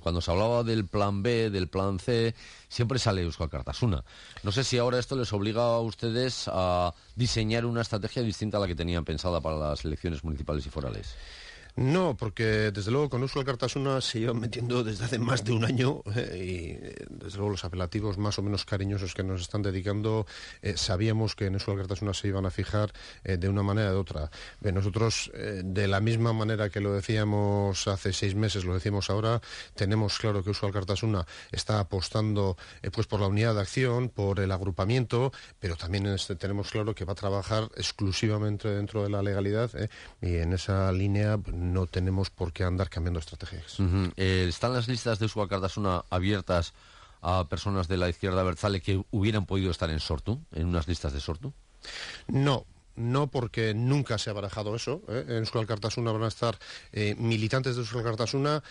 Cuando 0.00 0.20
se 0.20 0.30
hablaba 0.30 0.62
del 0.62 0.86
plan 0.86 1.22
B, 1.22 1.50
del 1.50 1.68
plan 1.68 1.98
C, 1.98 2.34
siempre 2.68 2.98
sale 2.98 3.22
Euskal 3.22 3.50
Cartasuna. 3.50 4.04
No 4.42 4.52
sé 4.52 4.64
si 4.64 4.78
ahora 4.78 4.98
esto 4.98 5.16
les 5.16 5.32
obliga 5.32 5.62
a 5.62 5.80
ustedes 5.80 6.48
a 6.52 6.92
diseñar 7.14 7.64
una 7.64 7.82
estrategia 7.82 8.22
distinta 8.22 8.58
a 8.58 8.60
la 8.60 8.66
que 8.66 8.74
tenían 8.74 9.04
para 9.40 9.56
las 9.56 9.84
elecciones 9.84 10.24
municipales 10.24 10.66
y 10.66 10.70
forales. 10.70 11.14
No, 11.76 12.16
porque 12.16 12.70
desde 12.70 12.92
luego 12.92 13.10
con 13.10 13.22
Euskal 13.22 13.44
Cartasuna 13.44 14.00
se 14.00 14.20
llevan 14.20 14.38
metiendo 14.38 14.84
desde 14.84 15.06
hace 15.06 15.18
más 15.18 15.42
de 15.42 15.50
un 15.50 15.64
año 15.64 16.02
eh, 16.14 16.38
y 16.38 16.86
eh, 16.86 16.94
desde 17.10 17.38
luego 17.38 17.50
los 17.50 17.64
apelativos 17.64 18.16
más 18.16 18.38
o 18.38 18.42
menos 18.42 18.64
cariñosos 18.64 19.12
que 19.12 19.24
nos 19.24 19.40
están 19.40 19.62
dedicando 19.62 20.24
eh, 20.62 20.74
sabíamos 20.76 21.34
que 21.34 21.46
en 21.46 21.54
Euskal 21.54 21.76
Cartasuna 21.76 22.14
se 22.14 22.28
iban 22.28 22.46
a 22.46 22.52
fijar 22.52 22.92
de 23.24 23.48
una 23.48 23.64
manera 23.64 23.90
o 23.90 23.94
de 23.94 23.98
otra. 23.98 24.30
Nosotros, 24.60 25.32
de 25.34 25.88
la 25.88 26.00
misma 26.00 26.32
manera 26.32 26.68
que 26.70 26.80
lo 26.80 26.92
decíamos 26.92 27.88
hace 27.88 28.12
seis 28.12 28.34
meses, 28.34 28.64
lo 28.64 28.74
decimos 28.74 29.10
ahora, 29.10 29.40
tenemos 29.74 30.18
claro 30.18 30.42
que 30.44 30.50
Euskal 30.50 30.72
Cartasuna 30.72 31.26
está 31.50 31.80
apostando 31.80 32.56
pues 32.92 33.06
por 33.06 33.20
la 33.20 33.26
unidad 33.26 33.54
de 33.54 33.62
acción, 33.62 34.10
por 34.10 34.38
el 34.40 34.52
agrupamiento, 34.52 35.32
pero 35.58 35.76
también 35.76 36.06
este- 36.06 36.36
tenemos 36.36 36.70
claro 36.70 36.94
que 36.94 37.04
va 37.04 37.12
a 37.12 37.16
trabajar 37.16 37.68
exclusivamente 37.76 38.68
dentro 38.68 39.02
de 39.02 39.10
la 39.10 39.22
legalidad 39.22 39.70
y 40.20 40.36
en 40.36 40.52
esa 40.52 40.92
línea 40.92 41.36
pues, 41.38 41.56
no 41.72 41.86
tenemos 41.86 42.30
por 42.30 42.52
qué 42.52 42.64
andar 42.64 42.90
cambiando 42.90 43.20
estrategias. 43.20 43.78
Eh, 44.16 44.46
¿Están 44.48 44.72
las 44.72 44.88
listas 44.88 45.18
de 45.18 45.26
Euskal 45.26 45.48
Cartasuna 45.48 46.04
abiertas 46.10 46.74
a 47.22 47.48
personas 47.48 47.88
de 47.88 47.96
la 47.96 48.08
izquierda 48.08 48.42
Berzale 48.42 48.80
que 48.80 49.02
hubieran 49.10 49.46
podido 49.46 49.70
estar 49.70 49.90
en 49.90 50.00
Sortu, 50.00 50.40
en 50.52 50.66
unas 50.66 50.86
listas 50.86 51.12
de 51.12 51.20
Sortu? 51.20 51.52
No, 52.28 52.66
no 52.96 53.28
porque 53.28 53.74
nunca 53.74 54.18
se 54.18 54.30
ha 54.30 54.34
barajado 54.34 54.76
eso. 54.76 55.02
¿eh? 55.08 55.24
En 55.28 55.36
Euskal 55.38 55.66
Cartasuna 55.66 56.12
van 56.12 56.24
a 56.24 56.28
estar 56.28 56.58
eh, 56.92 57.14
militantes 57.18 57.76
de 57.76 57.82
Euskal 57.82 58.04
Cartasuna 58.04 58.62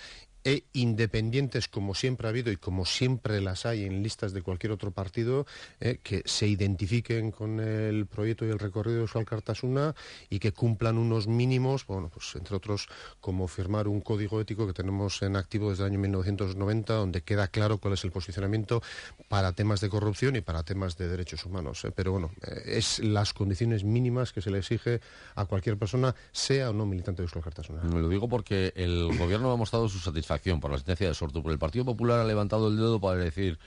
e 0.43 0.63
independientes 0.73 1.67
como 1.67 1.95
siempre 1.95 2.27
ha 2.27 2.29
habido 2.29 2.51
y 2.51 2.57
como 2.57 2.85
siempre 2.85 3.39
las 3.41 3.65
hay 3.65 3.85
en 3.85 4.03
listas 4.03 4.33
de 4.33 4.41
cualquier 4.41 4.73
otro 4.73 4.91
partido 4.91 5.45
eh, 5.79 5.99
que 6.03 6.21
se 6.25 6.47
identifiquen 6.47 7.31
con 7.31 7.59
el 7.59 8.05
proyecto 8.07 8.45
y 8.45 8.49
el 8.49 8.59
recorrido 8.59 8.97
de 8.97 9.01
Euskal 9.03 9.25
Cartasuna 9.25 9.95
y 10.29 10.39
que 10.39 10.51
cumplan 10.51 10.97
unos 10.97 11.27
mínimos, 11.27 11.85
bueno, 11.87 12.09
pues 12.13 12.35
entre 12.35 12.55
otros 12.55 12.89
como 13.21 13.47
firmar 13.47 13.87
un 13.87 14.01
código 14.01 14.41
ético 14.41 14.67
que 14.67 14.73
tenemos 14.73 15.21
en 15.21 15.35
activo 15.35 15.69
desde 15.69 15.83
el 15.83 15.91
año 15.91 15.99
1990 15.99 16.93
donde 16.93 17.21
queda 17.21 17.47
claro 17.47 17.77
cuál 17.77 17.93
es 17.93 18.03
el 18.03 18.11
posicionamiento 18.11 18.81
para 19.29 19.53
temas 19.53 19.79
de 19.79 19.89
corrupción 19.89 20.35
y 20.35 20.41
para 20.41 20.63
temas 20.63 20.97
de 20.97 21.07
derechos 21.07 21.45
humanos. 21.45 21.85
¿eh? 21.85 21.91
Pero 21.95 22.11
bueno, 22.11 22.31
eh, 22.45 22.63
es 22.77 22.99
las 22.99 23.33
condiciones 23.33 23.83
mínimas 23.83 24.33
que 24.33 24.41
se 24.41 24.51
le 24.51 24.59
exige 24.59 24.99
a 25.35 25.45
cualquier 25.45 25.77
persona, 25.77 26.13
sea 26.31 26.69
o 26.69 26.73
no 26.73 26.85
militante 26.85 27.21
de 27.21 27.25
Euskal 27.25 27.43
Cartasuna. 27.43 27.83
Me 27.83 28.01
lo 28.01 28.09
digo 28.09 28.27
porque 28.27 28.73
el 28.75 29.17
gobierno 29.17 29.51
ha 29.51 29.57
mostrado 29.57 29.87
su 29.87 29.99
satisfacción 29.99 30.32
por 30.59 30.71
la 30.71 30.77
sentencia 30.77 31.07
de 31.07 31.13
Sortu, 31.13 31.41
pero 31.41 31.53
el 31.53 31.59
Partido 31.59 31.85
Popular 31.85 32.19
ha 32.19 32.23
levantado 32.23 32.67
el 32.67 32.77
dedo 32.77 32.99
para 32.99 33.17
decir 33.17 33.59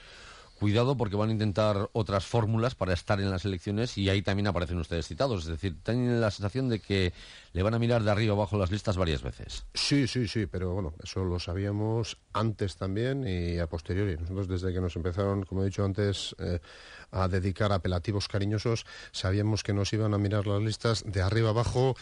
cuidado 0.59 0.97
porque 0.97 1.15
van 1.15 1.29
a 1.29 1.31
intentar 1.31 1.89
otras 1.93 2.25
fórmulas 2.25 2.75
para 2.75 2.93
estar 2.93 3.19
en 3.19 3.29
las 3.29 3.45
elecciones 3.45 3.97
y 3.97 4.09
ahí 4.09 4.21
también 4.21 4.47
aparecen 4.47 4.77
ustedes 4.77 5.07
citados. 5.07 5.43
Es 5.43 5.49
decir, 5.49 5.75
tienen 5.83 6.19
la 6.19 6.31
sensación 6.31 6.67
de 6.69 6.79
que 6.79 7.13
le 7.53 7.63
van 7.63 7.73
a 7.73 7.79
mirar 7.79 8.03
de 8.03 8.11
arriba 8.11 8.33
abajo 8.33 8.57
las 8.57 8.71
listas 8.71 8.97
varias 8.97 9.21
veces. 9.21 9.65
Sí, 9.73 10.07
sí, 10.07 10.27
sí, 10.27 10.45
pero 10.45 10.73
bueno, 10.73 10.93
eso 11.03 11.23
lo 11.23 11.39
sabíamos 11.39 12.17
antes 12.33 12.75
también 12.75 13.27
y 13.27 13.59
a 13.59 13.67
posteriori. 13.67 14.17
Nosotros 14.17 14.47
desde 14.47 14.73
que 14.73 14.81
nos 14.81 14.95
empezaron, 14.95 15.43
como 15.43 15.61
he 15.61 15.65
dicho 15.65 15.85
antes, 15.85 16.35
eh, 16.39 16.59
a 17.11 17.27
dedicar 17.27 17.71
apelativos 17.71 18.27
cariñosos, 18.27 18.85
sabíamos 19.11 19.63
que 19.63 19.73
nos 19.73 19.93
iban 19.93 20.13
a 20.13 20.17
mirar 20.17 20.47
las 20.47 20.61
listas 20.61 21.03
de 21.05 21.21
arriba 21.21 21.49
abajo 21.49 21.95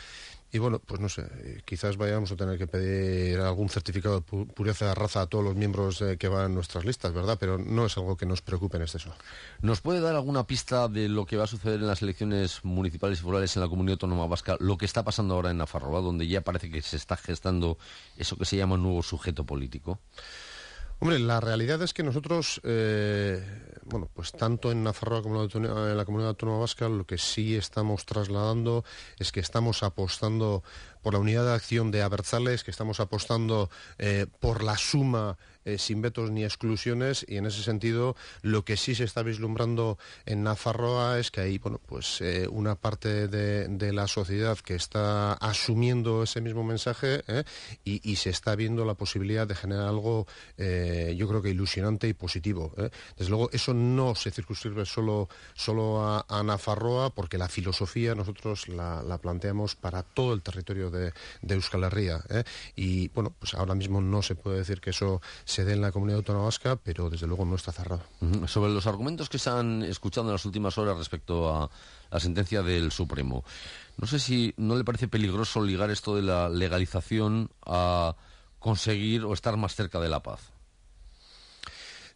y 0.52 0.58
bueno, 0.60 0.80
pues 0.80 1.02
no 1.02 1.10
sé, 1.10 1.24
eh, 1.24 1.62
quizás 1.66 1.98
vayamos 1.98 2.32
a 2.32 2.36
tener 2.38 2.58
que 2.58 2.66
pedir 2.68 3.40
algún 3.40 3.68
certificado 3.68 4.22
de 4.22 4.26
pu- 4.26 4.48
pureza 4.54 4.86
de 4.88 4.96
raza 4.96 5.22
a 5.22 5.28
todos 5.28 5.44
los 5.44 5.56
miembros 5.56 6.02
eh, 6.02 6.18
que 6.18 6.28
van 6.30 6.46
en 6.46 6.54
nuestras 6.56 6.86
listas, 6.86 7.12
¿verdad? 7.14 7.38
Pero 7.40 7.58
no 7.58 7.86
es 7.86 7.98
algo 7.98 8.16
que 8.16 8.26
nos 8.26 8.42
preocupe 8.42 8.78
en 8.78 8.84
exceso. 8.84 9.14
¿Nos 9.62 9.82
puede 9.82 10.00
dar 10.00 10.16
alguna 10.16 10.48
pista 10.48 10.88
de 10.88 11.10
lo 11.10 11.26
que 11.26 11.36
va 11.36 11.44
a 11.44 11.48
suceder 11.48 11.82
en 11.82 11.88
las 11.88 12.02
elecciones 12.02 12.64
municipales 12.64 13.20
y 13.20 13.24
forales 13.24 13.56
en 13.58 13.64
la 13.64 13.68
comunidad 13.68 13.94
autónoma 13.96 14.28
vasca, 14.28 14.56
lo 14.62 14.78
que 14.78 14.86
está 14.86 15.04
pasando 15.04 15.34
ahora 15.34 15.52
en 15.52 15.58
Nafarroa, 15.58 16.00
donde 16.00 16.28
ya 16.28 16.40
parece 16.42 16.70
que 16.72 16.82
se 16.82 16.96
está 16.96 17.18
gestando 17.18 17.78
eso 18.18 18.38
que 18.38 18.46
se 18.46 18.56
llama 18.56 18.76
un 18.76 18.84
nuevo 18.84 19.04
sujeto 19.04 19.46
político? 19.46 20.00
Hombre, 21.00 21.20
la 21.20 21.42
realidad 21.42 21.82
es 21.82 21.94
que 21.94 22.04
nosotros, 22.04 22.62
eh, 22.64 23.44
bueno, 23.86 24.10
pues 24.14 24.32
tanto 24.32 24.72
en 24.72 24.84
Nafarroa 24.84 25.22
como 25.22 25.44
en 25.44 25.98
la 25.98 26.06
comunidad 26.06 26.30
autónoma 26.30 26.60
vasca, 26.60 26.90
lo 26.90 27.06
que 27.06 27.18
sí 27.18 27.56
estamos 27.56 28.06
trasladando 28.06 28.84
es 29.20 29.32
que 29.32 29.40
estamos 29.40 29.84
apostando 29.84 30.64
por 31.06 31.14
la 31.14 31.20
unidad 31.20 31.46
de 31.46 31.54
acción 31.54 31.92
de 31.92 32.02
Abertzales, 32.02 32.64
que 32.64 32.72
estamos 32.72 33.00
apostando 33.00 33.70
eh, 34.00 34.26
por 34.40 34.64
la 34.64 34.76
suma 34.76 35.38
eh, 35.64 35.78
sin 35.78 36.02
vetos 36.02 36.32
ni 36.32 36.44
exclusiones 36.44 37.26
y 37.28 37.38
en 37.38 37.46
ese 37.46 37.62
sentido 37.62 38.16
lo 38.42 38.66
que 38.66 38.76
sí 38.78 38.96
se 38.96 39.04
está 39.04 39.22
vislumbrando 39.24 40.00
en 40.26 40.44
Nafarroa 40.44 41.20
es 41.20 41.32
que 41.32 41.42
hay 41.42 41.58
bueno 41.58 41.80
pues 41.84 42.22
eh, 42.22 42.48
una 42.48 42.76
parte 42.76 43.28
de, 43.28 43.68
de 43.68 43.94
la 43.94 44.08
sociedad 44.08 44.58
que 44.60 44.76
está 44.76 45.34
asumiendo 45.34 46.22
ese 46.22 46.40
mismo 46.40 46.64
mensaje 46.64 47.24
y, 47.84 48.16
se 48.16 48.30
está 48.30 48.56
viendo 48.56 48.86
la 48.86 48.94
posibilidad 48.94 49.48
de 49.48 49.56
generar 49.56 49.88
algo 49.88 50.28
yo 50.58 51.28
creo 51.28 51.42
que 51.42 51.50
ilusionante 51.50 52.08
y 52.08 52.14
positivo 52.14 52.74
desde 53.18 53.30
luego 53.30 53.50
eso 53.52 53.74
no 53.74 54.16
se 54.16 54.32
circunscribe 54.32 54.86
solo 54.86 55.28
solo 55.56 56.02
a, 56.02 56.26
a 56.30 56.44
Nafarroa 56.44 57.10
porque 57.10 57.38
la 57.38 57.50
filosofía 57.50 58.16
nosotros 58.16 58.70
la, 58.70 59.04
la 59.04 59.18
planteamos 59.18 59.76
para 59.76 60.04
todo 60.04 60.34
el 60.34 60.42
territorio 60.42 60.92
de, 60.96 61.14
de 61.42 61.56
Euskal 61.56 61.84
Herria 61.84 62.24
¿eh? 62.30 62.44
y 62.76 63.10
bueno 63.10 63.34
pues 63.38 63.54
ahora 63.54 63.76
mismo 63.76 64.02
no 64.02 64.22
se 64.22 64.36
puede 64.36 64.58
decir 64.58 64.82
que 64.82 64.92
eso 64.92 65.22
se 65.44 65.66
dé 65.66 65.74
en 65.74 65.82
la 65.82 65.92
comunidad 65.92 66.20
autónoma 66.20 66.46
vasca 66.46 66.76
pero 66.78 67.10
desde 67.10 67.28
luego 67.28 67.46
no 67.46 67.56
está 67.56 67.72
cerrado. 67.72 68.04
Sobre 68.48 68.72
los 68.72 68.88
argumentos 68.88 69.30
que 69.30 69.40
se 69.40 69.50
han 69.50 69.84
escuchado 69.84 70.28
en 70.28 70.34
las 70.34 70.46
últimas 70.46 70.78
horas 70.78 70.98
respecto 70.98 71.54
a 71.54 71.70
la 72.12 72.20
sentencia 72.20 72.64
del 72.64 72.92
Supremo, 72.92 73.44
no 73.98 74.08
sé 74.08 74.20
si 74.20 74.54
no 74.58 74.76
le 74.76 74.84
parece 74.84 75.08
peligroso 75.08 75.62
ligar 75.62 75.90
esto 75.90 76.16
de 76.16 76.22
la 76.22 76.50
legalización 76.50 77.50
a 77.66 78.16
conseguir 78.60 79.24
o 79.24 79.34
estar 79.34 79.58
más 79.58 79.76
cerca 79.76 80.00
de 80.00 80.10
la 80.10 80.22
paz. 80.22 80.52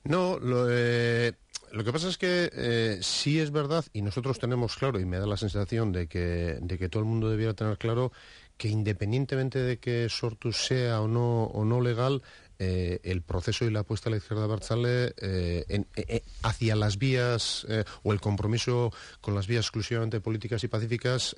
No, 0.04 0.40
lo, 0.40 0.68
eh, 0.70 1.34
lo 1.72 1.84
que 1.84 1.92
pasa 1.92 2.10
es 2.10 2.18
que 2.18 2.50
eh, 2.54 3.00
sí 3.02 3.40
es 3.40 3.52
verdad, 3.52 3.86
y 3.94 4.02
nosotros 4.02 4.40
tenemos 4.40 4.76
claro, 4.76 5.00
y 5.00 5.06
me 5.06 5.20
da 5.20 5.28
la 5.28 5.38
sensación 5.38 5.92
de 5.92 6.08
que, 6.08 6.58
de 6.62 6.78
que 6.78 6.90
todo 6.90 7.04
el 7.04 7.10
mundo 7.10 7.30
debiera 7.30 7.54
tener 7.54 7.78
claro, 7.78 8.12
que 8.60 8.68
independientemente 8.68 9.58
de 9.58 9.80
que 9.80 10.10
Sortus 10.10 10.58
sea 10.58 11.00
o 11.00 11.08
no, 11.08 11.46
o 11.46 11.64
no 11.64 11.80
legal, 11.80 12.22
eh, 12.62 13.00
el 13.04 13.22
proceso 13.22 13.64
y 13.64 13.72
la 13.72 13.80
apuesta 13.80 14.10
a 14.10 14.12
la 14.12 14.18
izquierda 14.18 14.46
Barzale 14.46 15.14
eh, 15.22 15.86
eh, 15.96 16.24
hacia 16.44 16.76
las 16.76 16.98
vías 16.98 17.66
o 18.04 18.12
el 18.12 18.20
compromiso 18.20 18.92
con 19.22 19.34
las 19.34 19.48
vías 19.48 19.64
exclusivamente 19.64 20.20
políticas 20.20 20.62
y 20.66 20.68
pacíficas 20.68 21.38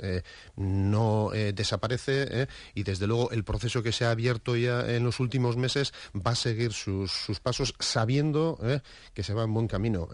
no 0.56 1.30
desaparece 1.54 2.48
y 2.74 2.82
desde 2.82 3.06
luego 3.06 3.30
el 3.32 3.44
proceso 3.44 3.84
que 3.84 3.92
se 3.92 4.06
ha 4.06 4.12
abierto 4.12 4.56
ya 4.56 4.96
en 4.96 5.04
los 5.04 5.20
últimos 5.20 5.58
meses 5.58 5.94
va 6.16 6.32
a 6.32 6.36
seguir 6.36 6.74
sus, 6.74 7.12
sus 7.12 7.40
pasos 7.40 7.76
sabiendo 7.80 8.60
que 9.14 9.22
se 9.22 9.36
va 9.36 9.44
en 9.44 9.54
buen 9.54 9.68
camino. 9.68 10.10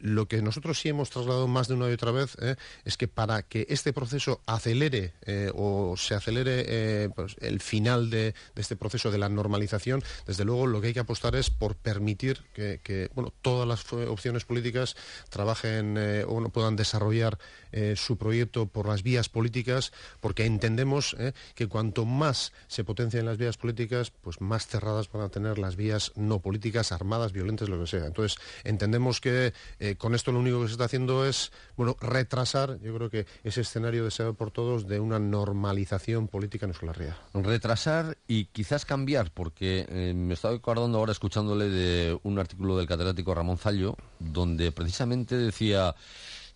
lo 0.00 0.26
que 0.26 0.42
nosotros 0.42 0.80
sí 0.80 0.88
hemos 0.88 1.10
trasladado 1.10 1.46
más 1.46 1.68
de 1.68 1.74
una 1.74 1.88
y 1.90 1.92
otra 1.92 2.10
vez 2.10 2.36
es 2.84 2.96
que 2.96 3.06
para 3.06 3.42
que 3.42 3.66
este 3.68 3.92
proceso 3.92 4.40
acelere 4.46 5.14
o 5.54 5.94
se 5.96 6.14
acelere 6.14 7.08
pues, 7.10 7.36
el 7.40 7.60
final 7.60 8.10
de 8.10 8.34
este 8.56 8.76
proceso 8.76 9.12
de 9.12 9.18
la 9.18 9.28
normalización, 9.28 10.02
desde 10.26 10.44
luego 10.44 10.66
lo 10.66 10.80
que 10.80 10.88
hay 10.88 10.94
que 10.94 11.00
apostar 11.00 11.36
es 11.36 11.50
por 11.50 11.76
permitir 11.76 12.44
que, 12.52 13.10
bueno, 13.14 13.32
todas 13.42 13.66
las 13.66 13.92
opciones 13.92 14.44
políticas 14.44 14.96
trabajen 15.30 15.96
eh, 15.98 16.24
o 16.26 16.40
no 16.40 16.50
puedan 16.50 16.76
desarrollar 16.76 17.38
eh, 17.72 17.94
su 17.96 18.16
proyecto 18.16 18.66
por 18.66 18.88
las 18.88 19.02
vías 19.02 19.28
políticas, 19.28 19.92
porque 20.20 20.46
entendemos 20.46 21.14
eh, 21.18 21.32
que 21.54 21.68
cuanto 21.68 22.04
más 22.04 22.52
se 22.66 22.84
potencian 22.84 23.26
las 23.26 23.38
vías 23.38 23.56
políticas, 23.56 24.10
pues 24.10 24.40
más 24.40 24.66
cerradas 24.66 25.10
van 25.10 25.22
a 25.22 25.28
tener 25.28 25.58
las 25.58 25.76
vías 25.76 26.12
no 26.16 26.40
políticas, 26.40 26.92
armadas, 26.92 27.32
violentas, 27.32 27.68
lo 27.68 27.80
que 27.80 27.86
sea. 27.86 28.06
Entonces, 28.06 28.38
entendemos 28.64 29.20
que 29.20 29.52
con 29.98 30.14
esto 30.14 30.32
lo 30.32 30.40
único 30.40 30.60
que 30.60 30.66
se 30.66 30.72
está 30.72 30.84
haciendo 30.84 31.26
es, 31.26 31.52
bueno, 31.76 31.96
retrasar, 32.00 32.78
yo 32.80 32.94
creo 32.94 33.10
que 33.10 33.26
ese 33.44 33.60
escenario 33.60 34.04
deseado 34.04 34.34
por 34.34 34.50
todos 34.50 34.86
de 34.86 35.00
una 35.00 35.18
normalización 35.18 36.28
política 36.28 36.66
en 36.66 36.70
Euskal. 36.70 36.88
Retrasar 37.34 38.16
y 38.26 38.46
quizás 38.46 38.84
cambiar, 38.84 39.30
porque 39.32 39.86
eh, 39.98 40.14
me 40.14 40.34
estaba 40.34 40.54
acordando 40.54 40.98
ahora 40.98 41.12
escuchándole 41.12 41.68
de 41.68 42.18
un 42.22 42.38
artículo 42.38 42.76
del 42.76 42.86
catedrático 42.86 43.34
Ramón 43.34 43.58
Zallo, 43.58 43.96
donde 44.20 44.70
precisamente 44.70 45.36
decía 45.36 45.94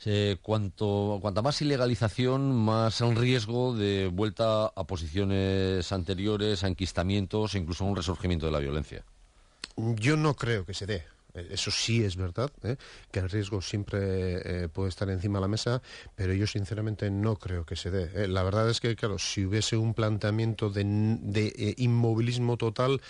eh, 0.04 0.36
cuanto, 0.42 1.18
cuanta 1.20 1.42
más 1.42 1.60
ilegalización, 1.60 2.54
más 2.54 3.00
un 3.00 3.16
riesgo 3.16 3.74
de 3.74 4.08
vuelta 4.12 4.66
a 4.66 4.84
posiciones 4.84 5.90
anteriores, 5.90 6.62
a 6.62 6.68
enquistamientos 6.68 7.54
e 7.54 7.58
incluso 7.58 7.84
a 7.84 7.88
un 7.88 7.96
resurgimiento 7.96 8.46
de 8.46 8.52
la 8.52 8.60
violencia. 8.60 9.04
Yo 9.76 10.16
no 10.16 10.34
creo 10.34 10.64
que 10.64 10.74
se 10.74 10.86
dé. 10.86 11.11
Eso 11.34 11.70
sí 11.70 12.04
es 12.04 12.16
verdad, 12.16 12.50
¿eh? 12.62 12.76
que 13.10 13.20
el 13.20 13.30
riesgo 13.30 13.62
siempre 13.62 14.64
eh, 14.64 14.68
puede 14.68 14.90
estar 14.90 15.08
encima 15.08 15.38
de 15.38 15.42
la 15.42 15.48
mesa, 15.48 15.82
pero 16.14 16.34
yo 16.34 16.46
sinceramente 16.46 17.10
no 17.10 17.36
creo 17.36 17.64
que 17.64 17.74
se 17.74 17.90
dé. 17.90 18.24
¿eh? 18.24 18.28
La 18.28 18.42
verdad 18.42 18.68
es 18.68 18.80
que, 18.80 18.94
claro, 18.96 19.18
si 19.18 19.46
hubiese 19.46 19.76
un 19.76 19.94
planteamiento 19.94 20.68
de, 20.68 21.74
inmovilismo 21.78 22.56
total, 22.56 23.00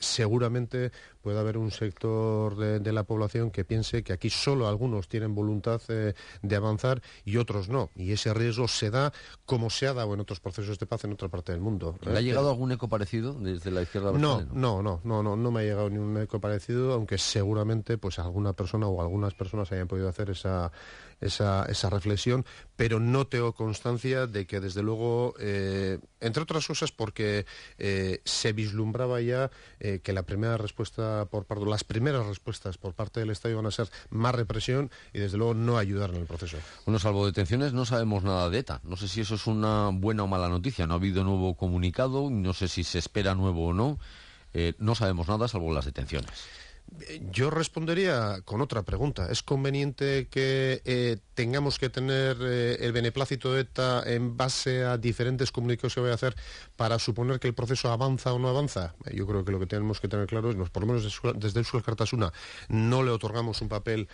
seguramente 0.00 0.92
puede 1.26 1.40
haber 1.40 1.58
un 1.58 1.72
sector 1.72 2.56
de, 2.56 2.78
de 2.78 2.92
la 2.92 3.02
población 3.02 3.50
que 3.50 3.64
piense 3.64 4.04
que 4.04 4.12
aquí 4.12 4.30
solo 4.30 4.68
algunos 4.68 5.08
tienen 5.08 5.34
voluntad 5.34 5.82
eh, 5.88 6.14
de 6.40 6.54
avanzar 6.54 7.02
y 7.24 7.38
otros 7.38 7.68
no. 7.68 7.90
Y 7.96 8.12
ese 8.12 8.32
riesgo 8.32 8.68
se 8.68 8.92
da 8.92 9.12
como 9.44 9.68
se 9.68 9.88
ha 9.88 9.92
dado 9.92 10.14
en 10.14 10.20
otros 10.20 10.38
procesos 10.38 10.78
de 10.78 10.86
paz 10.86 11.02
en 11.02 11.14
otra 11.14 11.28
parte 11.28 11.50
del 11.50 11.60
mundo. 11.60 11.98
¿Le 12.02 12.12
ha 12.12 12.20
¿eh? 12.20 12.22
llegado 12.22 12.48
algún 12.48 12.70
eco 12.70 12.88
parecido 12.88 13.34
desde 13.34 13.72
la 13.72 13.82
izquierda? 13.82 14.12
No, 14.12 14.46
no, 14.52 14.82
no, 14.82 15.00
no, 15.02 15.22
no, 15.24 15.34
no 15.34 15.50
me 15.50 15.62
ha 15.62 15.64
llegado 15.64 15.90
ni 15.90 15.98
un 15.98 16.16
eco 16.16 16.40
parecido, 16.40 16.92
aunque 16.92 17.18
seguramente 17.18 17.98
pues 17.98 18.20
alguna 18.20 18.52
persona 18.52 18.86
o 18.86 19.02
algunas 19.02 19.34
personas 19.34 19.72
hayan 19.72 19.88
podido 19.88 20.08
hacer 20.08 20.30
esa, 20.30 20.70
esa, 21.20 21.64
esa 21.64 21.90
reflexión, 21.90 22.44
pero 22.76 23.00
no 23.00 23.26
tengo 23.26 23.54
constancia 23.54 24.26
de 24.26 24.46
que 24.46 24.60
desde 24.60 24.82
luego, 24.82 25.34
eh, 25.38 25.98
entre 26.20 26.42
otras 26.42 26.66
cosas 26.66 26.92
porque 26.92 27.46
eh, 27.78 28.20
se 28.24 28.52
vislumbraba 28.52 29.20
ya 29.20 29.50
eh, 29.80 30.00
que 30.02 30.12
la 30.12 30.24
primera 30.24 30.56
respuesta 30.56 31.26
por 31.30 31.44
parte, 31.44 31.64
las 31.66 31.84
primeras 31.84 32.26
respuestas 32.26 32.78
por 32.78 32.94
parte 32.94 33.20
del 33.20 33.30
Estado 33.30 33.56
van 33.56 33.66
a 33.66 33.70
ser 33.70 33.88
más 34.10 34.34
represión 34.34 34.90
y 35.12 35.18
desde 35.18 35.38
luego 35.38 35.54
no 35.54 35.78
ayudar 35.78 36.10
en 36.10 36.16
el 36.16 36.26
proceso. 36.26 36.58
Bueno, 36.84 36.98
salvo 36.98 37.26
detenciones, 37.26 37.72
no 37.72 37.86
sabemos 37.86 38.22
nada 38.24 38.50
de 38.50 38.58
ETA. 38.58 38.80
No 38.84 38.96
sé 38.96 39.08
si 39.08 39.22
eso 39.22 39.36
es 39.36 39.46
una 39.46 39.90
buena 39.92 40.24
o 40.24 40.26
mala 40.26 40.48
noticia. 40.48 40.86
No 40.86 40.94
ha 40.94 40.96
habido 40.96 41.24
nuevo 41.24 41.56
comunicado, 41.56 42.28
no 42.30 42.52
sé 42.52 42.68
si 42.68 42.84
se 42.84 42.98
espera 42.98 43.34
nuevo 43.34 43.68
o 43.68 43.72
no. 43.72 43.98
No 44.78 44.94
sabemos 44.94 45.28
nada 45.28 45.48
salvo 45.48 45.74
las 45.74 45.84
detenciones. 45.84 46.46
Yo 47.30 47.50
respondería 47.50 48.40
con 48.44 48.60
otra 48.60 48.82
pregunta. 48.82 49.28
¿Es 49.30 49.42
conveniente 49.42 50.28
que 50.28 50.80
eh, 50.84 51.18
tengamos 51.34 51.78
que 51.78 51.90
tener 51.90 52.38
eh, 52.40 52.78
el 52.80 52.92
beneplácito 52.92 53.52
de 53.52 53.62
ETA 53.62 54.02
en 54.06 54.36
base 54.36 54.84
a 54.84 54.96
diferentes 54.96 55.52
comunicados 55.52 55.94
que 55.94 56.00
voy 56.00 56.10
a 56.10 56.14
hacer 56.14 56.34
para 56.76 56.98
suponer 56.98 57.38
que 57.38 57.48
el 57.48 57.54
proceso 57.54 57.90
avanza 57.90 58.32
o 58.32 58.38
no 58.38 58.48
avanza? 58.48 58.94
Eh, 59.04 59.14
yo 59.14 59.26
creo 59.26 59.44
que 59.44 59.52
lo 59.52 59.58
que 59.58 59.66
tenemos 59.66 60.00
que 60.00 60.08
tener 60.08 60.26
claro 60.26 60.50
es, 60.50 60.70
por 60.70 60.82
lo 60.82 60.86
menos 60.86 61.20
desde 61.36 61.60
Euskal 61.60 61.82
Cartasuna, 61.82 62.32
no 62.68 63.02
le 63.02 63.10
otorgamos 63.10 63.60
un 63.60 63.68
papel 63.68 64.08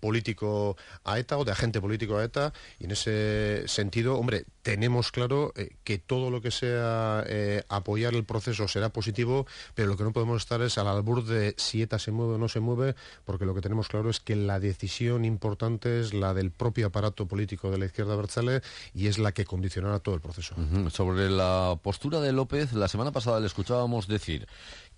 político 0.00 0.76
a 1.04 1.18
ETA 1.18 1.38
o 1.38 1.44
de 1.44 1.52
agente 1.52 1.80
político 1.80 2.16
a 2.16 2.24
ETA 2.24 2.52
y 2.78 2.84
en 2.84 2.90
ese 2.92 3.64
sentido, 3.66 4.18
hombre, 4.18 4.44
tenemos 4.64 5.12
claro 5.12 5.52
que 5.84 5.98
todo 5.98 6.30
lo 6.30 6.40
que 6.40 6.50
sea 6.50 7.24
apoyar 7.68 8.14
el 8.14 8.24
proceso 8.24 8.66
será 8.66 8.88
positivo, 8.88 9.46
pero 9.74 9.88
lo 9.88 9.96
que 9.96 10.02
no 10.02 10.12
podemos 10.12 10.42
estar 10.42 10.60
es 10.62 10.78
al 10.78 10.88
albur 10.88 11.24
de 11.24 11.54
si 11.58 11.82
ETA 11.82 12.00
se 12.00 12.10
mueve 12.10 12.34
o 12.34 12.38
no 12.38 12.48
se 12.48 12.58
mueve, 12.58 12.96
porque 13.24 13.44
lo 13.44 13.54
que 13.54 13.60
tenemos 13.60 13.88
claro 13.88 14.10
es 14.10 14.18
que 14.18 14.34
la 14.34 14.58
decisión 14.58 15.24
importante 15.24 16.00
es 16.00 16.14
la 16.14 16.34
del 16.34 16.50
propio 16.50 16.86
aparato 16.86 17.26
político 17.26 17.70
de 17.70 17.78
la 17.78 17.84
izquierda 17.84 18.16
Berzale 18.16 18.62
y 18.94 19.06
es 19.06 19.18
la 19.18 19.32
que 19.32 19.44
condicionará 19.44 20.00
todo 20.00 20.14
el 20.14 20.22
proceso. 20.22 20.54
Sobre 20.88 21.28
la 21.28 21.78
postura 21.82 22.20
de 22.20 22.32
López, 22.32 22.72
la 22.72 22.88
semana 22.88 23.12
pasada 23.12 23.40
le 23.40 23.46
escuchábamos 23.46 24.08
decir 24.08 24.48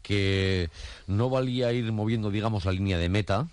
que 0.00 0.70
no 1.08 1.28
valía 1.28 1.72
ir 1.72 1.90
moviendo, 1.90 2.30
digamos, 2.30 2.64
la 2.64 2.70
línea 2.70 2.98
de 2.98 3.08
meta, 3.08 3.48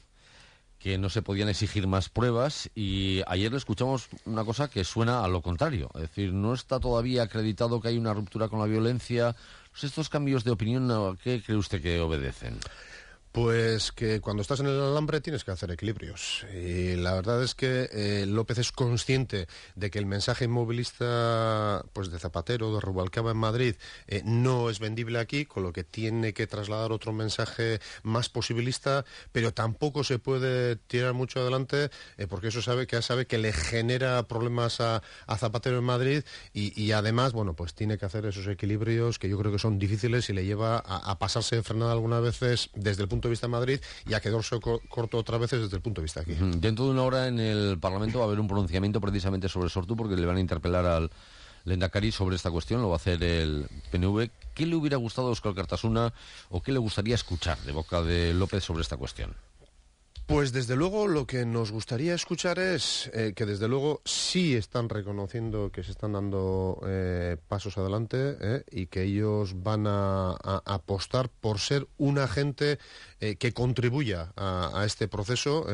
que 0.83 0.97
no 0.97 1.09
se 1.09 1.21
podían 1.21 1.47
exigir 1.47 1.87
más 1.87 2.09
pruebas 2.09 2.69
y 2.75 3.21
ayer 3.27 3.49
le 3.49 3.57
escuchamos 3.57 4.09
una 4.25 4.43
cosa 4.43 4.67
que 4.67 4.83
suena 4.83 5.23
a 5.23 5.29
lo 5.29 5.41
contrario, 5.41 5.89
es 5.95 6.01
decir, 6.01 6.33
no 6.33 6.53
está 6.53 6.81
todavía 6.81 7.23
acreditado 7.23 7.79
que 7.79 7.87
hay 7.87 7.97
una 7.97 8.13
ruptura 8.13 8.49
con 8.49 8.59
la 8.59 8.65
violencia. 8.65 9.33
¿Estos 9.81 10.09
cambios 10.09 10.43
de 10.43 10.51
opinión 10.51 10.91
a 10.91 11.15
qué 11.23 11.41
cree 11.41 11.57
usted 11.57 11.81
que 11.81 12.01
obedecen? 12.01 12.59
Pues 13.33 13.91
que 13.91 14.21
cuando 14.21 14.43
estás 14.43 14.59
en 14.59 14.67
el 14.67 14.79
alambre 14.79 15.19
tienes 15.19 15.43
que 15.43 15.49
hacer 15.49 15.71
equilibrios. 15.71 16.45
Y 16.53 16.95
la 16.97 17.15
verdad 17.15 17.41
es 17.41 17.55
que 17.55 17.89
eh, 17.91 18.25
López 18.27 18.59
es 18.59 18.71
consciente 18.71 19.47
de 19.73 19.89
que 19.89 19.97
el 19.97 20.05
mensaje 20.05 20.45
inmovilista 20.45 21.83
pues, 21.93 22.11
de 22.11 22.19
Zapatero, 22.19 22.75
de 22.75 22.79
Rubalcaba 22.79 23.31
en 23.31 23.37
Madrid, 23.37 23.75
eh, 24.05 24.21
no 24.23 24.69
es 24.69 24.77
vendible 24.77 25.17
aquí, 25.17 25.45
con 25.45 25.63
lo 25.63 25.73
que 25.73 25.83
tiene 25.83 26.35
que 26.35 26.45
trasladar 26.45 26.91
otro 26.91 27.11
mensaje 27.11 27.79
más 28.03 28.29
posibilista, 28.29 29.03
pero 29.31 29.51
tampoco 29.51 30.03
se 30.03 30.19
puede 30.19 30.75
tirar 30.75 31.13
mucho 31.13 31.39
adelante 31.39 31.89
eh, 32.17 32.27
porque 32.27 32.49
eso 32.49 32.61
sabe 32.61 32.85
que 32.85 33.01
sabe 33.01 33.25
que 33.25 33.39
le 33.39 33.51
genera 33.51 34.27
problemas 34.27 34.79
a, 34.79 35.01
Zapatero 35.37 35.79
en 35.79 35.83
Madrid 35.83 36.23
y, 36.53 36.91
además, 36.91 37.33
bueno, 37.33 37.55
pues 37.55 37.73
tiene 37.73 37.97
que 37.97 38.05
hacer 38.05 38.27
esos 38.27 38.45
equilibrios 38.47 39.17
que 39.17 39.27
yo 39.27 39.39
creo 39.39 39.51
que 39.51 39.57
son 39.57 39.79
difíciles 39.79 40.29
y 40.29 40.33
le 40.33 40.45
lleva 40.45 40.77
a, 40.77 41.09
a 41.09 41.17
pasarse 41.17 41.55
de 41.55 41.63
frenada 41.63 41.91
algunas 41.91 42.21
veces 42.21 42.69
desde 42.75 43.01
el 43.01 43.09
punto 43.09 43.22
de 43.27 43.31
vista 43.31 43.47
de 43.47 43.51
Madrid 43.51 43.79
y 44.07 44.13
a 44.13 44.19
quedarse 44.19 44.59
corto 44.89 45.17
otra 45.17 45.37
vez 45.37 45.51
desde 45.51 45.75
el 45.75 45.81
punto 45.81 46.01
de 46.01 46.03
vista 46.03 46.21
aquí. 46.21 46.35
Dentro 46.39 46.85
de 46.85 46.91
una 46.91 47.03
hora 47.03 47.27
en 47.27 47.39
el 47.39 47.79
Parlamento 47.79 48.19
va 48.19 48.25
a 48.25 48.27
haber 48.27 48.39
un 48.39 48.47
pronunciamiento 48.47 48.99
precisamente 49.01 49.49
sobre 49.49 49.69
Sortu 49.69 49.95
porque 49.95 50.15
le 50.15 50.25
van 50.25 50.37
a 50.37 50.39
interpelar 50.39 50.85
al 50.85 51.11
Lendakari 51.65 52.11
sobre 52.11 52.35
esta 52.35 52.51
cuestión, 52.51 52.81
lo 52.81 52.89
va 52.89 52.95
a 52.95 52.97
hacer 52.97 53.23
el 53.23 53.67
PNV. 53.91 54.29
¿Qué 54.53 54.65
le 54.65 54.75
hubiera 54.75 54.97
gustado 54.97 55.29
a 55.29 55.31
Oscar 55.31 55.53
Cartasuna 55.53 56.13
o 56.49 56.61
qué 56.61 56.71
le 56.71 56.79
gustaría 56.79 57.15
escuchar 57.15 57.57
de 57.59 57.71
boca 57.71 58.01
de 58.01 58.33
López 58.33 58.63
sobre 58.63 58.81
esta 58.81 58.97
cuestión? 58.97 59.33
Pues 60.25 60.53
desde 60.53 60.77
luego 60.77 61.07
lo 61.07 61.27
que 61.27 61.45
nos 61.45 61.71
gustaría 61.71 62.15
escuchar 62.15 62.57
es 62.57 63.11
eh, 63.13 63.33
que 63.35 63.45
desde 63.45 63.67
luego 63.67 64.01
sí 64.05 64.55
están 64.55 64.87
reconociendo 64.87 65.69
que 65.69 65.83
se 65.83 65.91
están 65.91 66.13
dando 66.13 66.79
eh, 66.87 67.35
pasos 67.49 67.77
adelante 67.77 68.37
eh, 68.39 68.63
y 68.71 68.85
que 68.87 69.03
ellos 69.03 69.61
van 69.61 69.85
a, 69.85 70.31
apostar 70.65 71.29
por 71.29 71.59
ser 71.59 71.87
un 71.97 72.19
agente 72.19 72.79
que 73.19 73.53
contribuya 73.53 74.33
a 74.35 74.83
este 74.85 75.07
proceso 75.07 75.65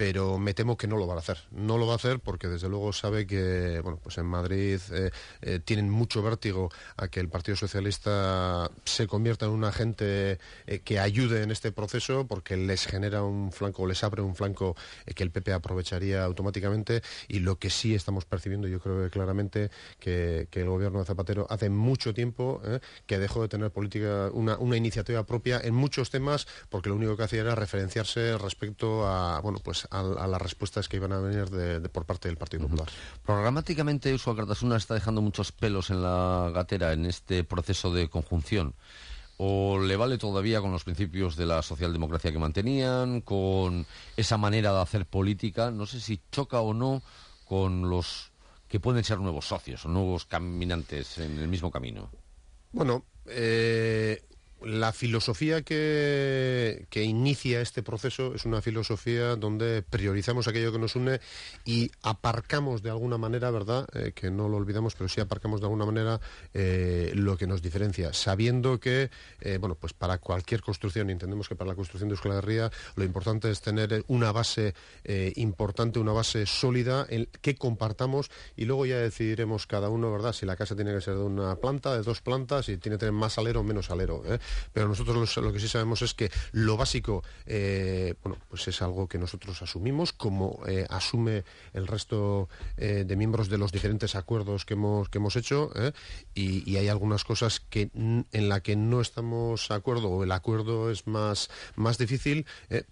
pero 0.00 0.38
me 0.38 0.54
temo 0.54 0.78
que 0.78 0.86
no 0.86 0.96
lo 0.96 1.06
va 1.06 1.16
a 1.16 1.18
hacer. 1.18 1.40
No 1.50 1.76
lo 1.76 1.86
va 1.86 1.92
a 1.92 1.96
hacer 1.96 2.20
porque 2.20 2.48
desde 2.48 2.70
luego 2.70 2.90
sabe 2.94 3.26
que 3.26 3.80
bueno, 3.82 4.00
pues 4.02 4.16
en 4.16 4.24
Madrid 4.24 4.80
eh, 4.92 5.10
eh, 5.42 5.60
tienen 5.62 5.90
mucho 5.90 6.22
vértigo 6.22 6.70
a 6.96 7.08
que 7.08 7.20
el 7.20 7.28
Partido 7.28 7.54
Socialista 7.54 8.70
se 8.84 9.06
convierta 9.06 9.44
en 9.44 9.52
un 9.52 9.62
agente 9.64 10.38
eh, 10.66 10.78
que 10.82 11.00
ayude 11.00 11.42
en 11.42 11.50
este 11.50 11.70
proceso 11.70 12.26
porque 12.26 12.56
les 12.56 12.86
genera 12.86 13.22
un 13.22 13.52
flanco, 13.52 13.86
les 13.86 14.02
abre 14.02 14.22
un 14.22 14.34
flanco 14.34 14.74
que 15.14 15.22
el 15.22 15.30
PP 15.30 15.52
aprovecharía 15.52 16.24
automáticamente 16.24 17.02
y 17.28 17.40
lo 17.40 17.58
que 17.58 17.68
sí 17.68 17.94
estamos 17.94 18.24
percibiendo 18.24 18.68
yo 18.68 18.80
creo 18.80 19.04
que 19.04 19.10
claramente 19.10 19.70
que, 19.98 20.48
el 20.50 20.68
gobierno 20.68 21.00
de 21.00 21.04
Zapatero 21.04 21.46
hace 21.50 21.68
mucho 21.68 22.14
tiempo 22.14 22.62
que 23.06 23.18
dejó 23.18 23.42
de 23.42 23.48
tener 23.48 23.70
política, 23.70 24.30
una, 24.32 24.56
una 24.58 24.78
iniciativa 24.78 25.24
propia 25.24 25.60
en 25.62 25.74
muchos 25.74 26.08
temas 26.08 26.46
porque 26.70 26.88
lo 26.88 26.94
único 26.94 27.18
que 27.18 27.24
hacía 27.24 27.42
era 27.42 27.54
referenciarse 27.54 28.38
respecto 28.38 29.06
a 29.06 29.40
bueno 29.40 29.58
pues 29.62 29.89
a, 29.90 30.26
las 30.26 30.40
respuestas 30.40 30.88
que 30.88 30.96
iban 30.96 31.12
a 31.12 31.18
venir 31.18 31.88
por 31.90 32.06
parte 32.06 32.28
del 32.28 32.36
Partido 32.36 32.62
Popular. 32.64 32.88
Programáticamente, 33.24 34.16
Cartasuna 34.18 34.76
está 34.76 34.94
dejando 34.94 35.20
muchos 35.20 35.52
pelos 35.52 35.90
en 35.90 36.02
la 36.02 36.50
gatera 36.54 36.92
en 36.92 37.06
este 37.06 37.44
proceso 37.44 37.92
de 37.92 38.08
conjunción. 38.08 38.74
¿O 39.36 39.80
le 39.80 39.96
vale 39.96 40.18
todavía 40.18 40.60
con 40.60 40.70
los 40.70 40.84
principios 40.84 41.34
de 41.34 41.46
la 41.46 41.62
socialdemocracia 41.62 42.30
que 42.30 42.38
mantenían, 42.38 43.22
con 43.22 43.86
esa 44.16 44.36
manera 44.36 44.72
de 44.72 44.80
hacer 44.82 45.06
política? 45.06 45.70
No 45.70 45.86
sé 45.86 46.00
si 46.00 46.20
choca 46.30 46.60
o 46.60 46.74
no 46.74 47.02
con 47.46 47.88
los 47.88 48.32
que 48.68 48.80
pueden 48.80 49.02
ser 49.02 49.18
nuevos 49.18 49.46
socios 49.46 49.84
o 49.86 49.88
nuevos 49.88 50.26
caminantes 50.26 51.18
en 51.18 51.38
el 51.38 51.48
mismo 51.48 51.70
camino. 51.70 52.10
Bueno, 52.70 53.04
eh, 53.26 54.22
la 54.62 54.92
filosofía 54.92 55.62
que, 55.62 56.86
inicia 56.94 57.60
este 57.60 57.82
proceso 57.82 58.34
es 58.34 58.44
una 58.44 58.60
filosofía 58.60 59.36
donde 59.36 59.82
priorizamos 59.82 60.48
aquello 60.48 60.72
que 60.72 60.78
nos 60.78 60.96
une 60.96 61.20
y 61.64 61.90
aparcamos 62.02 62.82
de 62.82 62.90
alguna 62.90 63.18
manera, 63.18 63.50
¿verdad? 63.50 63.86
Eh, 63.94 64.12
que 64.14 64.30
no 64.30 64.48
lo 64.48 64.56
olvidamos, 64.56 64.94
pero 64.94 65.08
sí 65.08 65.20
aparcamos 65.20 65.60
de 65.60 65.66
alguna 65.66 65.86
manera 65.86 66.20
eh, 66.54 67.12
lo 67.14 67.36
que 67.36 67.46
nos 67.46 67.62
diferencia, 67.62 68.12
sabiendo 68.12 68.80
que, 68.80 69.10
eh, 69.40 69.58
bueno, 69.58 69.74
pues 69.74 69.92
para 69.92 70.18
cualquier 70.18 70.60
construcción, 70.60 71.10
entendemos 71.10 71.48
que 71.48 71.56
para 71.56 71.70
la 71.70 71.74
construcción 71.74 72.08
de 72.08 72.14
Euskal 72.14 72.32
Herria 72.32 72.70
lo 72.96 73.04
importante 73.04 73.50
es 73.50 73.60
tener 73.60 74.04
una 74.08 74.32
base 74.32 74.74
importante, 75.36 75.98
una 75.98 76.12
base 76.12 76.46
sólida 76.46 77.06
en 77.08 77.28
que 77.40 77.56
compartamos 77.56 78.30
y 78.56 78.64
luego 78.64 78.86
ya 78.86 78.98
decidiremos 78.98 79.66
cada 79.66 79.88
uno, 79.88 80.12
¿verdad? 80.12 80.32
Si 80.32 80.46
la 80.46 80.56
casa 80.56 80.76
tiene 80.76 80.92
que 80.94 81.00
ser 81.00 81.14
de 81.14 81.22
una 81.22 81.56
planta, 81.56 81.96
de 81.96 82.02
dos 82.02 82.20
plantas, 82.20 82.66
si 82.66 82.76
tiene 82.76 82.96
que 82.96 83.00
tener 83.00 83.12
más 83.12 83.38
alero 83.38 83.60
o 83.60 83.64
menos 83.64 83.90
alero 83.90 84.22
pero 84.72 84.88
nosotros 84.88 85.36
lo, 85.36 85.52
que 85.52 85.60
sí 85.60 85.68
sabemos 85.68 86.02
es 86.02 86.14
que 86.14 86.30
lo 86.52 86.76
básico, 86.76 87.22
eh, 87.46 88.14
bueno, 88.22 88.38
pues 88.48 88.68
es 88.68 88.82
algo 88.82 89.08
que 89.08 89.18
nosotros 89.18 89.62
asumimos, 89.62 90.12
como 90.12 90.60
eh, 90.66 90.86
asume 90.88 91.44
el 91.72 91.86
resto 91.86 92.48
eh, 92.76 93.04
de 93.06 93.16
miembros 93.16 93.48
de 93.48 93.58
los 93.58 93.72
diferentes 93.72 94.14
acuerdos 94.14 94.64
que 94.64 94.74
hemos, 94.74 95.08
que 95.08 95.18
hemos 95.18 95.36
hecho, 95.36 95.70
y, 96.34 96.76
hay 96.80 96.88
algunas 96.88 97.24
cosas 97.24 97.60
que 97.60 97.90
en 97.94 98.48
la 98.48 98.60
que 98.60 98.74
no 98.74 99.00
estamos 99.00 99.68
de 99.68 99.74
acuerdo, 99.74 100.08
o 100.08 100.24
el 100.24 100.32
acuerdo 100.32 100.90
es 100.90 101.06
más, 101.06 101.50
más 101.74 101.98
difícil, 101.98 102.46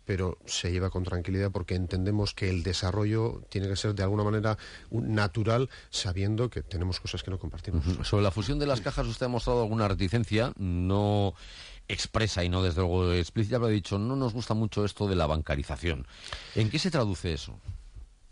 pero 0.05 0.37
se 0.44 0.71
lleva 0.71 0.90
con 0.90 1.05
tranquilidad 1.05 1.51
porque 1.51 1.75
entendemos 1.75 2.35
que 2.35 2.51
el 2.51 2.62
desarrollo 2.62 3.42
tiene 3.49 3.68
que 3.68 3.77
ser 3.77 3.94
de 3.94 4.03
alguna 4.03 4.25
manera 4.25 4.59
natural, 4.90 5.71
sabiendo 5.90 6.51
que 6.51 6.62
tenemos 6.62 7.01
cosas 7.01 7.23
que 7.23 7.31
no 7.31 7.38
compartimos. 7.38 7.85
Sobre 8.07 8.23
la 8.23 8.31
fusión 8.31 8.59
de 8.59 8.66
las 8.66 8.81
cajas, 8.81 9.07
usted 9.07 9.27
ha 9.27 9.29
mostrado 9.29 9.62
alguna 9.62 9.88
reticencia, 9.88 10.53
no 10.57 11.35
expresa 11.89 12.45
y 12.45 12.49
no 12.49 12.63
desde 12.63 12.81
luego 12.81 13.13
explícita, 13.13 13.57
pero 13.57 13.69
ha 13.69 13.71
dicho, 13.71 13.99
no 13.99 14.17
nos 14.17 14.33
gusta 14.33 14.55
mucho 14.55 14.85
esto 14.85 15.09
de 15.09 15.17
la 15.17 15.27
bancarización. 15.27 16.07
¿En 16.55 16.71
qué 16.71 16.79
se 16.79 16.91
traduce 16.91 17.33
eso? 17.33 17.59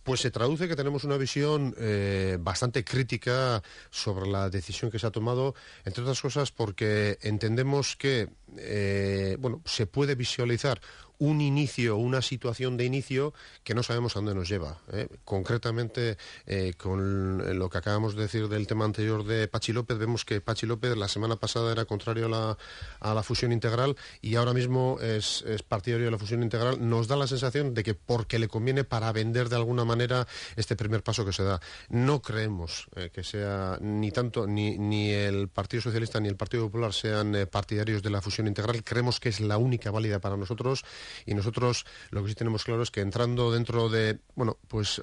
Pues 0.03 0.21
se 0.21 0.31
traduce 0.31 0.69
que 0.69 0.77
tenemos 0.77 1.03
una 1.03 1.17
visión 1.17 1.75
eh, 1.79 2.39
bastante 2.39 2.85
crítica 2.85 3.61
sobre 3.91 4.29
la 4.31 4.49
decisión 4.51 4.89
que 4.89 5.01
se 5.01 5.07
ha 5.09 5.11
tomado, 5.11 5.57
entre 5.85 6.03
otras 6.03 6.21
cosas 6.21 6.53
porque 6.53 7.19
entendemos 7.23 7.97
que 7.97 8.29
eh, 8.57 9.37
bueno, 9.41 9.63
se 9.65 9.87
puede 9.87 10.15
visualizar 10.15 10.81
un 11.19 11.41
inicio, 11.41 11.97
una 11.97 12.23
situación 12.23 12.77
de 12.77 12.85
inicio 12.85 13.33
que 13.65 13.75
no 13.75 13.83
sabemos 13.83 14.17
a 14.17 14.21
dónde 14.21 14.35
nos 14.35 14.49
lleva. 14.49 14.79
¿eh? 14.93 15.09
Concretamente, 15.25 16.17
eh, 16.47 16.75
con 16.77 17.59
lo 17.59 17.71
que 17.71 17.79
acabamos 17.79 18.15
de 18.15 18.23
decir 18.23 18.49
del 18.49 18.67
tema 18.67 18.85
anterior 18.85 19.25
de 19.25 19.49
Pachi 19.49 19.73
López, 19.73 19.99
vemos 19.99 20.25
que 20.25 20.41
Pachi 20.41 20.67
López 20.67 20.97
la 20.97 21.09
semana 21.09 21.37
pasada 21.37 21.73
era 21.73 21.85
contrario 21.85 22.27
a 22.27 22.29
la, 22.29 22.59
a 23.01 23.15
la 23.15 23.23
fusión 23.23 23.53
integral 23.53 23.97
y 24.21 24.37
ahora 24.37 24.53
mismo 24.53 24.99
es, 25.01 25.43
es 25.47 25.63
partidario 25.63 26.07
de 26.07 26.13
la 26.13 26.19
fusión 26.19 26.43
integral. 26.43 26.87
Nos 26.89 27.09
da 27.09 27.17
la 27.17 27.27
sensación 27.27 27.75
de 27.75 27.83
que 27.83 27.95
porque 27.95 28.39
le 28.39 28.49
conviene 28.49 28.85
para 28.85 29.13
vender 29.13 29.49
de 29.49 29.57
alguna 29.57 29.85
manera 29.85 30.27
este 30.57 30.77
primer 30.77 31.03
paso 31.03 31.25
que 31.25 31.33
se 31.33 31.43
da. 31.43 31.61
No 31.89 32.21
creemos 32.21 32.89
eh, 32.95 33.11
que 33.13 33.25
sea 33.25 33.79
ni 33.81 34.11
tanto 34.11 34.47
ni, 34.47 34.79
ni 34.79 35.11
el 35.11 35.49
Partido 35.49 35.83
Socialista 35.83 36.21
ni 36.21 36.29
el 36.29 36.37
Partido 36.37 36.65
Popular 36.65 36.93
sean 36.93 37.35
partidarios 37.51 38.03
de 38.03 38.11
la 38.11 38.21
fusión 38.21 38.47
integral. 38.47 38.83
Creemos 38.85 39.21
que 39.21 39.29
es 39.29 39.41
la 39.41 39.57
única 39.59 39.91
válida 39.91 40.19
para 40.19 40.37
nosotros 40.37 40.85
y 41.25 41.35
nosotros 41.35 41.87
lo 42.11 42.23
que 42.23 42.31
sí 42.31 42.35
tenemos 42.35 42.65
claro 42.65 42.83
es 42.83 42.91
que 42.91 43.01
entrando 43.01 43.53
dentro 43.53 43.89
de, 43.89 44.19
bueno, 44.35 44.59
pues 44.69 45.01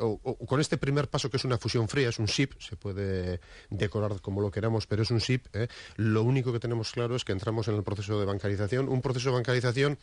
con 0.48 0.60
este 0.60 0.78
primer 0.78 1.10
paso 1.10 1.30
que 1.30 1.38
es 1.38 1.46
una 1.46 1.58
fusión 1.58 1.88
fría, 1.88 2.10
es 2.10 2.20
un 2.20 2.28
SIP, 2.28 2.54
se 2.60 2.76
puede 2.76 3.40
decorar 3.70 4.22
como 4.22 4.42
lo 4.42 4.52
queramos, 4.52 4.88
pero 4.88 5.04
es 5.04 5.12
un 5.12 5.22
SIP, 5.22 5.48
¿eh? 5.54 5.68
lo 5.96 6.24
único 6.24 6.52
que 6.52 6.60
tenemos 6.60 6.92
claro 6.92 7.16
es 7.16 7.24
que 7.24 7.32
entramos 7.32 7.68
en 7.68 7.76
el 7.76 7.84
proceso 7.84 8.20
de 8.20 8.26
bancarización, 8.26 8.90
un 8.90 9.02
proceso 9.02 9.30
de 9.30 9.36
bancarización 9.36 9.98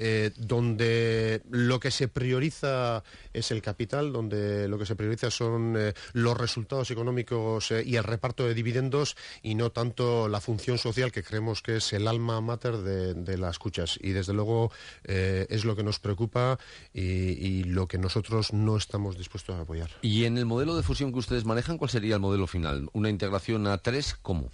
eh, 0.00 0.30
donde 0.36 1.42
lo 1.50 1.80
que 1.80 1.90
se 1.90 2.06
prioriza 2.06 3.02
es 3.32 3.50
el 3.50 3.62
capital, 3.62 4.12
donde 4.12 4.68
lo 4.68 4.78
que 4.78 4.86
se 4.86 4.94
prioriza 4.94 5.28
son 5.30 5.74
eh, 5.76 5.92
los 6.12 6.38
resultados 6.38 6.90
económicos 6.92 7.72
eh, 7.72 7.82
y 7.84 7.96
el 7.96 8.04
reparto 8.04 8.46
de 8.46 8.54
dividendos 8.54 9.16
y 9.42 9.56
no 9.56 9.72
tanto 9.72 10.28
la 10.28 10.40
función 10.40 10.78
social 10.78 11.10
que 11.10 11.24
creemos 11.24 11.62
que 11.62 11.76
es 11.76 11.92
el 11.92 12.06
alma 12.06 12.40
mater 12.40 12.76
de, 12.78 13.38
las 13.38 13.58
cuchas. 13.58 13.98
Y 14.00 14.10
desde 14.10 14.32
luego 14.32 14.72
es 15.04 15.64
lo 15.64 15.76
que 15.76 15.82
nos 15.82 15.98
preocupa 15.98 16.58
y, 16.92 17.02
y 17.02 17.64
lo 17.64 17.86
que 17.86 17.98
nosotros 17.98 18.52
no 18.52 18.76
estamos 18.76 19.16
dispuestos 19.16 19.56
a 19.56 19.60
apoyar. 19.60 19.90
Y 20.02 20.24
en 20.24 20.38
el 20.38 20.46
modelo 20.46 20.76
de 20.76 20.82
fusión 20.82 21.12
que 21.12 21.18
ustedes 21.18 21.44
manejan, 21.44 21.78
¿cuál 21.78 21.90
sería 21.90 22.14
el 22.14 22.20
modelo 22.20 22.46
final? 22.46 22.88
¿Una 22.92 23.10
integración 23.10 23.66
a 23.66 23.78
tres? 23.78 24.16
¿Cómo? 24.22 24.50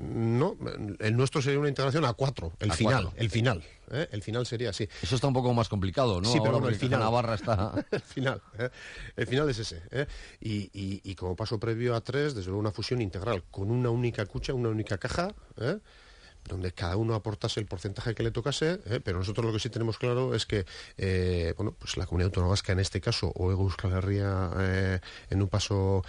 No, 0.00 0.56
el 0.98 1.14
nuestro 1.16 1.42
sería 1.42 1.58
una 1.58 1.68
integración 1.68 2.06
a 2.06 2.14
cuatro, 2.14 2.52
el 2.58 2.70
A 2.70 2.74
final, 2.74 3.02
cuatro. 3.04 3.20
el 3.20 3.28
final, 3.30 3.62
¿eh? 3.90 4.08
el 4.10 4.22
final 4.22 4.46
sería 4.46 4.70
así. 4.70 4.88
Eso 5.02 5.14
está 5.14 5.26
un 5.26 5.34
poco 5.34 5.52
más 5.52 5.68
complicado, 5.68 6.22
¿no? 6.22 6.26
Sí, 6.32 6.38
pero 6.38 6.46
Ahora 6.54 6.58
bueno, 6.60 6.68
el 6.68 6.76
final. 6.76 7.00
Navarra 7.00 7.34
está... 7.34 7.72
el 7.90 8.00
final, 8.00 8.40
¿eh? 8.58 8.70
el 9.16 9.26
final 9.26 9.50
es 9.50 9.58
ese. 9.58 9.82
¿eh? 9.90 10.06
Y, 10.40 10.70
y- 10.72 11.00
y 11.04 11.14
como 11.14 11.36
paso 11.36 11.60
previo 11.60 11.94
a 11.94 12.00
tres, 12.00 12.34
desde 12.34 12.46
luego 12.48 12.60
una 12.60 12.72
fusión 12.72 13.02
integral 13.02 13.42
con 13.50 13.70
una 13.70 13.90
única 13.90 14.24
cucha, 14.24 14.54
una 14.54 14.70
única 14.70 14.96
caja. 14.96 15.34
Donde 16.50 16.72
cada 16.72 16.96
uno 16.96 17.14
aportase 17.14 17.60
el 17.60 17.66
porcentaje 17.66 18.14
que 18.14 18.22
le 18.22 18.30
tocase, 18.30 18.80
¿eh? 18.86 19.00
pero 19.02 19.18
nosotros 19.18 19.46
lo 19.46 19.52
que 19.52 19.60
sí 19.60 19.70
tenemos 19.70 19.98
claro 19.98 20.34
es 20.34 20.46
que 20.46 20.66
eh, 20.98 21.54
bueno, 21.56 21.74
pues 21.78 21.96
la 21.96 22.06
comunidad 22.06 22.26
autónoma 22.26 22.50
vasca 22.50 22.72
en 22.72 22.80
este 22.80 23.00
caso, 23.00 23.32
o 23.36 23.50
Euskal 23.50 23.92
Herria 23.92 24.50
eh, 24.58 25.00
en 25.30 25.42
un 25.42 25.48
paso 25.48 26.04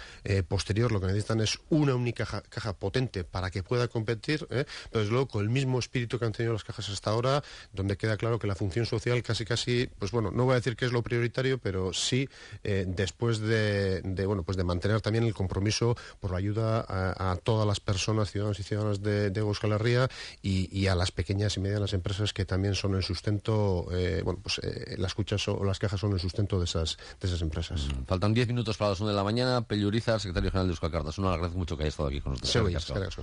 posterior, 0.48 0.90
lo 0.92 1.00
que 1.00 1.06
necesitan 1.06 1.40
es 1.40 1.58
una 1.70 1.94
única 1.94 2.26
caja, 2.48 2.72
potente 2.72 3.24
para 3.24 3.50
que 3.50 3.62
pueda 3.62 3.88
competir, 3.88 4.46
pero 4.48 4.66
desde 4.92 5.10
luego 5.10 5.28
con 5.28 5.42
el 5.42 5.50
mismo 5.50 5.78
espíritu 5.78 6.18
que 6.18 6.24
han 6.24 6.32
tenido 6.32 6.52
las 6.52 6.64
cajas 6.64 6.88
hasta 6.88 7.10
ahora, 7.10 7.42
donde 7.72 7.96
queda 7.96 8.16
claro 8.16 8.38
que 8.38 8.46
la 8.46 8.54
función 8.54 8.86
social 8.86 9.22
casi 9.22 9.44
casi, 9.44 9.88
pues 9.98 10.10
bueno, 10.10 10.30
no 10.30 10.44
voy 10.44 10.52
a 10.52 10.56
decir 10.56 10.76
que 10.76 10.86
es 10.86 10.92
lo 10.92 11.02
prioritario, 11.02 11.58
pero 11.58 11.92
sí 11.92 12.28
después 12.62 13.38
de, 13.40 14.02
bueno 14.26 14.42
pues 14.42 14.56
de 14.56 14.64
mantener 14.64 15.00
también 15.00 15.24
el 15.24 15.34
compromiso 15.34 15.96
por 16.20 16.32
la 16.32 16.38
ayuda 16.38 16.84
a, 16.88 17.32
a 17.32 17.36
todas 17.36 17.66
las 17.66 17.80
personas, 17.80 18.30
ciudadanos 18.30 18.58
y 18.58 18.62
ciudadanas 18.62 19.02
de, 19.02 19.30
de 19.30 19.40
Euskal 19.40 19.72
Herria 19.72 20.08
y, 20.40 20.68
y 20.76 20.86
a 20.86 20.94
las 20.94 21.12
pequeñas 21.12 21.56
y 21.56 21.60
medianas 21.60 21.92
empresas 21.92 22.32
que 22.32 22.44
también 22.44 22.74
son 22.74 22.94
el 22.94 23.02
sustento, 23.02 23.86
eh, 23.92 24.22
bueno 24.24 24.40
pues 24.42 24.60
eh, 24.62 24.96
las 24.98 25.14
cuchas 25.14 25.46
o 25.48 25.64
las 25.64 25.78
cajas 25.78 26.00
son 26.00 26.12
el 26.12 26.20
sustento 26.20 26.58
de 26.58 26.64
esas 26.64 26.96
de 27.20 27.28
esas 27.28 27.42
empresas. 27.42 27.88
Faltan 28.06 28.34
10 28.34 28.48
minutos 28.48 28.76
para 28.76 28.90
las 28.90 29.00
1 29.00 29.10
de 29.10 29.16
la 29.16 29.24
mañana. 29.24 29.62
Pelluriza, 29.62 30.18
secretario 30.18 30.50
general 30.50 30.68
de 30.68 30.72
Euskal 30.72 30.90
Cartas. 30.90 31.18
Una, 31.18 31.32
agradezco 31.32 31.58
mucho 31.58 31.76
que 31.76 31.84
haya 31.84 31.90
estado 31.90 32.08
aquí 32.08 32.20
con 32.20 32.32
nosotros. 32.32 32.74
Asko. 32.74 33.22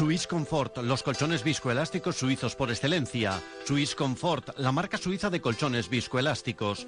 Swiss 0.00 0.26
Comfort, 0.26 0.78
los 0.78 1.02
colchones 1.02 1.44
viscoelásticos 1.44 2.16
suizos 2.16 2.56
por 2.56 2.70
excelencia. 2.70 3.38
Swiss 3.66 3.94
Comfort, 3.94 4.58
la 4.58 4.72
marca 4.72 4.96
suiza 4.96 5.28
de 5.28 5.42
colchones 5.42 5.90
viscoelásticos. 5.90 6.86